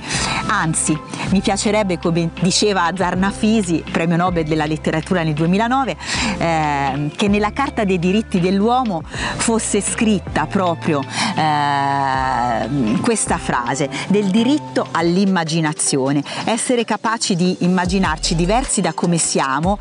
anzi 0.50 0.98
mi 1.30 1.40
piacerebbe 1.40 1.98
come 1.98 2.30
diceva 2.40 2.90
Zarnafisi 2.94 3.84
premio 3.90 4.16
Nobel 4.16 4.44
della 4.44 4.66
letteratura 4.66 5.22
nel 5.22 5.34
2009 5.34 5.96
ehm, 6.38 7.10
che 7.14 7.28
nella 7.28 7.52
carta 7.52 7.84
dei 7.84 8.00
diritti 8.00 8.40
dell'uomo 8.40 9.02
fosse 9.04 9.80
scritta 9.80 10.46
proprio 10.46 11.02
ehm, 11.36 13.00
questa 13.00 13.38
frase 13.38 13.88
del 14.08 14.26
diritto 14.26 14.88
all'immaginazione 14.90 16.22
essere 16.44 16.84
capaci 16.84 17.36
di 17.36 17.58
immaginarci 17.60 18.34
diversi 18.34 18.80
da 18.80 18.92
come 18.92 19.18
siamo 19.18 19.78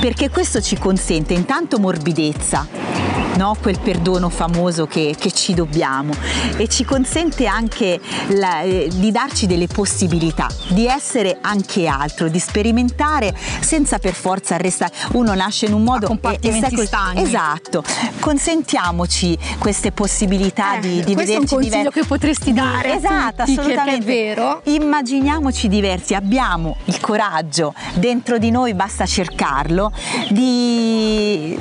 perché 0.00 0.28
questo 0.28 0.60
ci 0.60 0.76
consente 0.76 1.32
intanto 1.32 1.78
morbidezza 1.78 3.13
no? 3.36 3.56
quel 3.60 3.78
perdono 3.80 4.28
famoso 4.28 4.86
che, 4.86 5.14
che 5.18 5.30
ci 5.32 5.54
dobbiamo 5.54 6.12
e 6.56 6.68
ci 6.68 6.84
consente 6.84 7.46
anche 7.46 8.00
la- 8.28 8.62
eh, 8.62 8.88
di 8.92 9.10
darci 9.10 9.46
delle 9.46 9.66
possibilità, 9.66 10.46
di 10.68 10.86
essere 10.86 11.38
anche 11.40 11.86
altro, 11.86 12.28
di 12.28 12.38
sperimentare 12.38 13.34
senza 13.60 13.98
per 13.98 14.14
forza 14.14 14.56
restare. 14.56 14.92
Uno 15.12 15.34
nasce 15.34 15.66
in 15.66 15.72
un 15.72 15.82
modo 15.82 16.06
compartimenti 16.06 16.76
sai- 16.76 16.86
stagni. 16.86 17.22
Esatto, 17.22 17.82
consentiamoci 18.20 19.36
queste 19.58 19.92
possibilità 19.92 20.76
Eh, 20.76 20.80
di, 20.80 21.04
di 21.04 21.14
questo 21.14 21.32
è 21.32 21.36
un 21.36 21.40
vederci 21.44 21.54
consiglio 21.54 21.76
diversi. 21.76 22.00
che 22.00 22.06
potresti 22.06 22.52
dare 22.52 22.92
a 22.92 22.94
Esatto, 22.96 23.44
che 23.44 23.50
è 23.54 23.58
assolutamente. 23.58 24.04
vero. 24.06 24.60
Immaginiamoci 24.64 25.68
diversi, 25.68 26.14
abbiamo 26.14 26.76
il 26.84 27.00
coraggio 27.00 27.74
dentro 27.94 28.38
di 28.38 28.50
noi, 28.50 28.74
basta 28.74 29.06
cercarlo, 29.06 29.92
di 30.30 31.56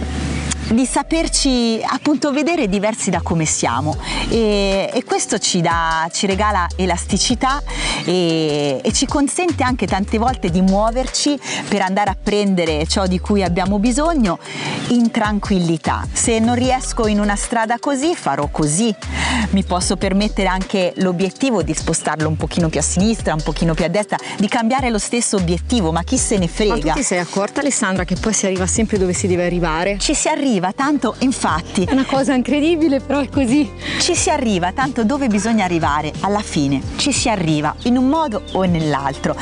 di 0.69 0.85
saperci 0.85 1.81
appunto 1.85 2.31
vedere 2.31 2.67
diversi 2.67 3.09
da 3.09 3.21
come 3.21 3.45
siamo 3.45 3.95
e, 4.29 4.89
e 4.93 5.03
questo 5.03 5.37
ci, 5.37 5.61
dà, 5.61 6.09
ci 6.11 6.25
regala 6.25 6.67
elasticità 6.75 7.61
e, 8.05 8.79
e 8.83 8.93
ci 8.93 9.05
consente 9.05 9.63
anche 9.63 9.85
tante 9.87 10.17
volte 10.17 10.49
di 10.49 10.61
muoverci 10.61 11.39
per 11.67 11.81
andare 11.81 12.09
a 12.09 12.17
prendere 12.21 12.85
ciò 12.87 13.05
di 13.07 13.19
cui 13.19 13.43
abbiamo 13.43 13.79
bisogno 13.79 14.39
in 14.89 15.11
tranquillità. 15.11 16.05
Se 16.11 16.39
non 16.39 16.55
riesco 16.55 17.07
in 17.07 17.19
una 17.19 17.35
strada 17.35 17.77
così 17.79 18.15
farò 18.15 18.47
così, 18.49 18.93
mi 19.51 19.63
posso 19.63 19.97
permettere 19.97 20.47
anche 20.47 20.93
l'obiettivo 20.97 21.63
di 21.63 21.73
spostarlo 21.73 22.27
un 22.27 22.37
pochino 22.37 22.69
più 22.69 22.79
a 22.79 22.83
sinistra, 22.83 23.33
un 23.33 23.41
pochino 23.41 23.73
più 23.73 23.85
a 23.85 23.87
destra, 23.87 24.17
di 24.37 24.47
cambiare 24.47 24.89
lo 24.89 24.97
stesso 24.97 25.37
obiettivo, 25.37 25.91
ma 25.91 26.03
chi 26.03 26.17
se 26.17 26.37
ne 26.37 26.45
Ma 26.45 26.51
frega? 26.51 26.93
tu 26.93 26.99
ti 26.99 27.03
sei 27.03 27.19
accorta 27.19 27.61
Alessandra 27.61 28.03
che 28.05 28.15
poi 28.15 28.33
si 28.33 28.45
arriva 28.45 28.67
sempre 28.67 28.97
dove 28.97 29.13
si 29.13 29.27
deve 29.27 29.45
arrivare? 29.45 29.97
Ci 29.97 30.13
si 30.13 30.27
arriva, 30.27 30.51
tanto 30.61 31.15
infatti 31.19 31.83
È 31.83 31.91
una 31.91 32.05
cosa 32.05 32.33
incredibile, 32.33 32.99
però 32.99 33.19
è 33.19 33.29
così. 33.29 33.71
ci 33.99 34.15
si 34.15 34.29
arriva, 34.29 34.71
tanto 34.71 35.03
dove 35.03 35.27
bisogna 35.27 35.63
arrivare 35.65 36.11
alla 36.21 36.41
fine, 36.41 36.81
ci 36.97 37.11
si 37.11 37.29
arriva 37.29 37.73
in 37.83 37.97
un 37.97 38.07
modo 38.07 38.43
o 38.53 38.63
nell'altro. 38.63 39.35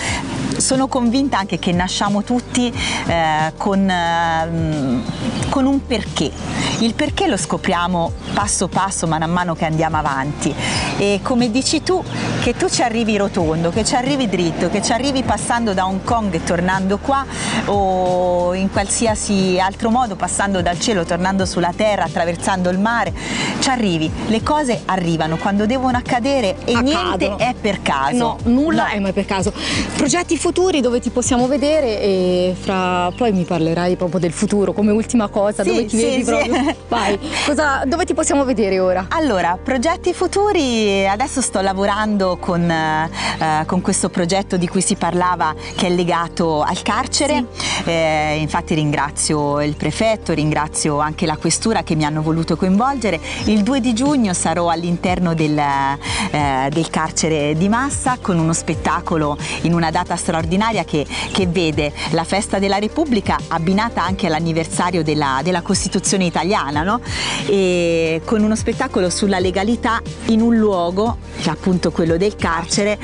Sono 0.58 0.88
convinta 0.88 1.38
anche 1.40 1.58
che 1.60 1.72
nasciamo 1.72 2.24
tutti 2.24 2.72
eh, 3.08 3.54
con, 3.58 3.90
ehm, 3.90 5.04
con 5.50 5.66
un 5.66 5.86
perché. 5.86 6.32
Il 6.80 6.94
perché 6.94 7.28
lo 7.28 7.38
scopriamo 7.38 8.12
passo 8.34 8.68
passo, 8.68 9.08
mano 9.08 9.26
a 9.26 9.28
mano 9.28 9.56
che 9.56 9.66
andiamo 9.66 9.98
avanti. 9.98 10.54
E 10.98 11.20
come 11.24 11.50
dici 11.52 11.82
tu, 11.84 12.04
che 12.42 12.56
tu 12.56 12.70
ci 12.70 12.82
arrivi 12.82 13.18
rotondo, 13.18 13.70
che 13.70 13.84
ci 13.84 13.96
arrivi 13.96 14.28
dritto, 14.28 14.70
che 14.70 14.82
ci 14.82 14.92
arrivi 14.92 15.24
passando 15.24 15.74
da 15.74 15.86
Hong 15.86 16.04
Kong 16.04 16.34
e 16.34 16.44
tornando 16.44 16.98
qua 16.98 17.26
o 17.66 18.54
in 18.54 18.72
qualsiasi 18.72 19.60
altro 19.60 19.90
modo, 19.90 20.16
passando 20.16 20.62
dal 20.62 20.80
cielo, 20.80 21.01
tornando 21.06 21.46
sulla 21.46 21.74
terra, 21.76 22.04
attraversando 22.04 22.70
il 22.70 22.80
mare, 22.80 23.14
ci 23.60 23.70
arrivi. 23.70 24.10
Le 24.28 24.42
cose 24.44 24.82
arrivano 24.86 25.38
quando 25.38 25.66
devono 25.66 25.98
accadere 25.98 26.58
e 26.66 26.74
niente 26.82 27.26
Accadono. 27.26 27.38
è 27.38 27.54
per 27.60 27.82
caso. 27.82 28.16
No, 28.18 28.38
nulla 28.44 28.84
No. 28.88 28.90
è 28.90 29.00
mai 29.00 29.14
per 29.14 29.26
caso. 29.26 29.54
Progetti 29.96 30.38
futuri 30.38 30.82
dove 30.82 31.00
ti 31.00 31.10
possiamo 31.10 31.48
vedere 31.48 32.02
e 32.02 32.56
fra 32.60 33.12
poi 33.16 33.32
mi 33.32 33.44
parlerai 33.44 33.96
proprio 33.96 34.20
del 34.20 34.32
futuro 34.32 34.74
come 34.74 34.92
ultima 34.92 35.28
cosa, 35.28 35.64
Sì, 35.64 35.70
dove 35.70 35.86
ti 35.86 35.98
sì, 35.98 36.04
vedi 36.04 36.24
sì. 36.24 36.30
proprio. 36.32 36.76
Vai, 36.88 37.20
cosa, 37.46 37.84
dove 37.86 38.06
ti 38.06 38.14
possiamo 38.14 38.44
vedere 38.46 38.80
ora? 38.80 39.06
Allora, 39.10 39.58
progetti 39.62 40.14
futuri, 40.14 41.08
adesso 41.08 41.42
sto 41.42 41.62
lavorando 41.62 42.38
con, 42.38 42.70
eh, 42.70 43.10
con 43.66 43.82
questo 43.82 44.10
progetto 44.10 44.58
di 44.58 44.68
cui 44.68 44.82
si 44.82 44.96
parlava 44.96 45.54
che 45.76 45.88
è 45.88 45.90
legato 45.90 46.62
al 46.62 46.82
carcere, 46.82 47.46
Eh, 47.86 48.38
infatti 48.40 48.74
ringrazio 48.76 49.62
il 49.62 49.76
prefetto, 49.76 50.34
ringrazio 50.34 50.91
anche 51.00 51.26
la 51.26 51.38
questura 51.38 51.84
che 51.84 51.96
mi 51.96 52.06
hanno 52.06 52.22
voluto 52.22 52.56
coinvolgere. 52.56 53.20
Il 53.46 53.64
2 53.64 53.80
di 53.80 53.94
giugno 53.94 54.34
sarò 54.34 54.70
all'interno 54.70 55.34
del, 55.34 55.58
eh, 55.58 56.70
del 56.72 56.90
carcere 56.90 57.56
di 57.56 57.70
Massa 57.70 58.18
con 58.22 58.38
uno 58.38 58.54
spettacolo 58.54 59.38
in 59.62 59.74
una 59.74 59.92
data 59.92 60.16
straordinaria 60.16 60.84
che, 60.84 61.06
che 61.32 61.48
vede 61.48 61.92
la 62.12 62.24
festa 62.24 62.60
della 62.60 62.78
Repubblica 62.78 63.38
abbinata 63.48 64.04
anche 64.04 64.28
all'anniversario 64.28 65.04
della, 65.04 65.42
della 65.44 65.62
Costituzione 65.62 66.26
italiana, 66.26 66.84
no? 66.84 67.02
e 67.46 68.22
con 68.26 68.42
uno 68.44 68.56
spettacolo 68.56 69.10
sulla 69.10 69.40
legalità 69.40 70.02
in 70.28 70.42
un 70.42 70.56
luogo, 70.56 71.18
che 71.42 71.50
è 71.50 71.52
appunto 71.52 71.92
quello 71.92 72.18
del 72.18 72.36
carcere, 72.36 72.98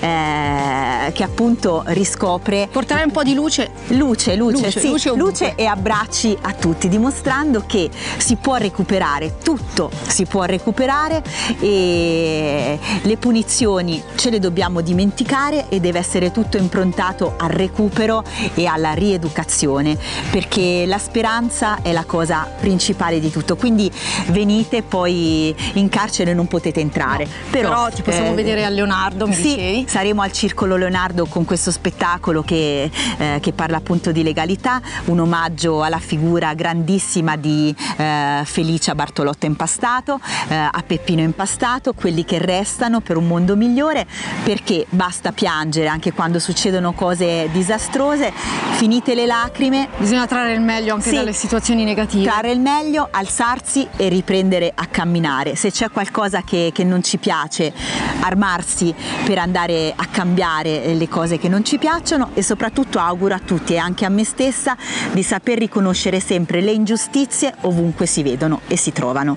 eh, 0.00 1.12
che 1.12 1.22
appunto 1.22 1.82
riscopre 1.86 2.68
Portare 2.70 3.04
un 3.04 3.10
po' 3.10 3.22
di 3.22 3.34
luce. 3.34 3.70
Luce, 3.88 4.36
luce, 4.36 4.64
Luce, 4.64 4.80
sì, 4.80 4.88
luce 4.88 5.10
ovunque. 5.10 5.54
e 5.54 5.66
abbracci 5.66 6.36
a 6.40 6.52
tutti, 6.52 6.88
dimostrando 7.34 7.64
che 7.66 7.90
si 8.18 8.36
può 8.36 8.56
recuperare, 8.56 9.38
tutto 9.42 9.90
si 10.06 10.24
può 10.24 10.44
recuperare 10.44 11.22
e 11.58 12.78
le 13.02 13.16
punizioni 13.16 14.02
ce 14.14 14.30
le 14.30 14.38
dobbiamo 14.38 14.80
dimenticare 14.80 15.68
e 15.68 15.80
deve 15.80 15.98
essere 15.98 16.30
tutto 16.30 16.56
improntato 16.56 17.34
al 17.38 17.50
recupero 17.50 18.22
e 18.54 18.66
alla 18.66 18.92
rieducazione, 18.92 19.98
perché 20.30 20.84
la 20.86 20.98
speranza 20.98 21.82
è 21.82 21.92
la 21.92 22.04
cosa 22.04 22.48
principale 22.60 23.18
di 23.18 23.30
tutto. 23.30 23.56
Quindi 23.56 23.90
venite, 24.28 24.82
poi 24.82 25.54
in 25.74 25.88
carcere 25.88 26.34
non 26.34 26.46
potete 26.46 26.80
entrare. 26.80 27.26
Però, 27.50 27.88
ti 27.88 28.02
possiamo 28.02 28.32
eh, 28.32 28.34
vedere 28.34 28.64
a 28.64 28.68
Leonardo, 28.68 29.26
mi 29.26 29.34
sì, 29.34 29.42
dicevi. 29.42 29.84
saremo 29.88 30.22
al 30.22 30.32
Circolo 30.32 30.76
Leonardo 30.76 31.26
con 31.26 31.44
questo 31.44 31.70
spettacolo 31.70 32.42
che, 32.42 32.90
eh, 33.18 33.38
che 33.40 33.52
parla 33.52 33.78
appunto 33.78 34.12
di 34.12 34.22
legalità, 34.22 34.80
un 35.06 35.20
omaggio 35.20 35.82
alla 35.82 35.98
figura 35.98 36.54
grandissima 36.54 37.23
di 37.36 37.74
eh, 37.96 38.42
Felicia 38.44 38.94
Bartolotto 38.94 39.46
Impastato, 39.46 40.20
eh, 40.48 40.54
a 40.54 40.82
Peppino 40.86 41.22
Impastato, 41.22 41.92
quelli 41.94 42.24
che 42.24 42.38
restano 42.38 43.00
per 43.00 43.16
un 43.16 43.26
mondo 43.26 43.56
migliore, 43.56 44.06
perché 44.44 44.86
basta 44.90 45.32
piangere 45.32 45.88
anche 45.88 46.12
quando 46.12 46.38
succedono 46.38 46.92
cose 46.92 47.48
disastrose, 47.50 48.32
finite 48.72 49.14
le 49.14 49.26
lacrime, 49.26 49.88
Bisogna 49.96 50.26
trarre 50.26 50.52
il 50.52 50.60
meglio 50.60 50.94
anche 50.94 51.08
Sì. 51.08 51.14
dalle 51.16 51.32
situazioni 51.32 51.84
negative. 51.84 52.24
Trarre 52.24 52.50
il 52.52 52.60
meglio, 52.60 53.08
alzarsi 53.10 53.86
e 53.96 54.08
riprendere 54.08 54.70
a 54.74 54.86
camminare. 54.86 55.56
Se 55.56 55.70
c'è 55.70 55.90
qualcosa 55.90 56.42
che, 56.42 56.70
che 56.74 56.84
non 56.84 57.02
ci 57.02 57.16
piace, 57.18 57.72
armarsi 58.20 58.94
per 59.24 59.38
andare 59.38 59.92
a 59.96 60.06
cambiare 60.06 60.94
le 60.94 61.08
cose 61.08 61.38
che 61.38 61.48
non 61.48 61.64
ci 61.64 61.78
piacciono 61.78 62.30
e 62.34 62.42
soprattutto 62.42 62.98
auguro 62.98 63.34
a 63.34 63.38
tutti 63.38 63.74
e 63.74 63.78
anche 63.78 64.04
a 64.04 64.08
me 64.08 64.24
stessa 64.24 64.76
di 65.12 65.22
saper 65.22 65.58
riconoscere 65.58 66.20
sempre 66.20 66.60
le 66.60 66.72
ingiustizie 66.72 67.13
notizie 67.14 67.54
ovunque 67.62 68.06
si 68.06 68.24
vedono 68.24 68.60
e 68.66 68.76
si 68.76 68.90
trovano. 68.90 69.36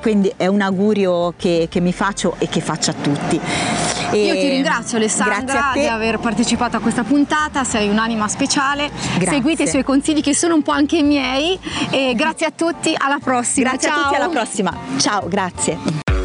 Quindi 0.00 0.32
è 0.36 0.46
un 0.46 0.60
augurio 0.60 1.34
che, 1.36 1.66
che 1.68 1.80
mi 1.80 1.92
faccio 1.92 2.36
e 2.38 2.48
che 2.48 2.60
faccio 2.60 2.90
a 2.90 2.94
tutti. 2.94 3.40
E 4.12 4.24
Io 4.24 4.34
ti 4.34 4.48
ringrazio 4.48 4.96
Alessandra 4.98 5.72
di 5.72 5.86
aver 5.86 6.18
partecipato 6.18 6.76
a 6.76 6.80
questa 6.80 7.02
puntata, 7.02 7.64
sei 7.64 7.88
un'anima 7.88 8.28
speciale, 8.28 8.90
grazie. 9.18 9.26
seguite 9.26 9.62
i 9.64 9.68
suoi 9.68 9.82
consigli 9.82 10.20
che 10.20 10.34
sono 10.34 10.54
un 10.54 10.62
po' 10.62 10.70
anche 10.70 11.02
miei 11.02 11.58
e 11.90 12.12
grazie 12.14 12.46
a 12.46 12.52
tutti, 12.54 12.94
alla 12.96 13.18
prossima. 13.18 13.70
Grazie 13.70 13.88
Ciao. 13.88 13.98
a 13.98 14.02
tutti, 14.02 14.14
alla 14.14 14.28
prossima. 14.28 14.76
Ciao, 14.98 15.28
grazie. 15.28 16.23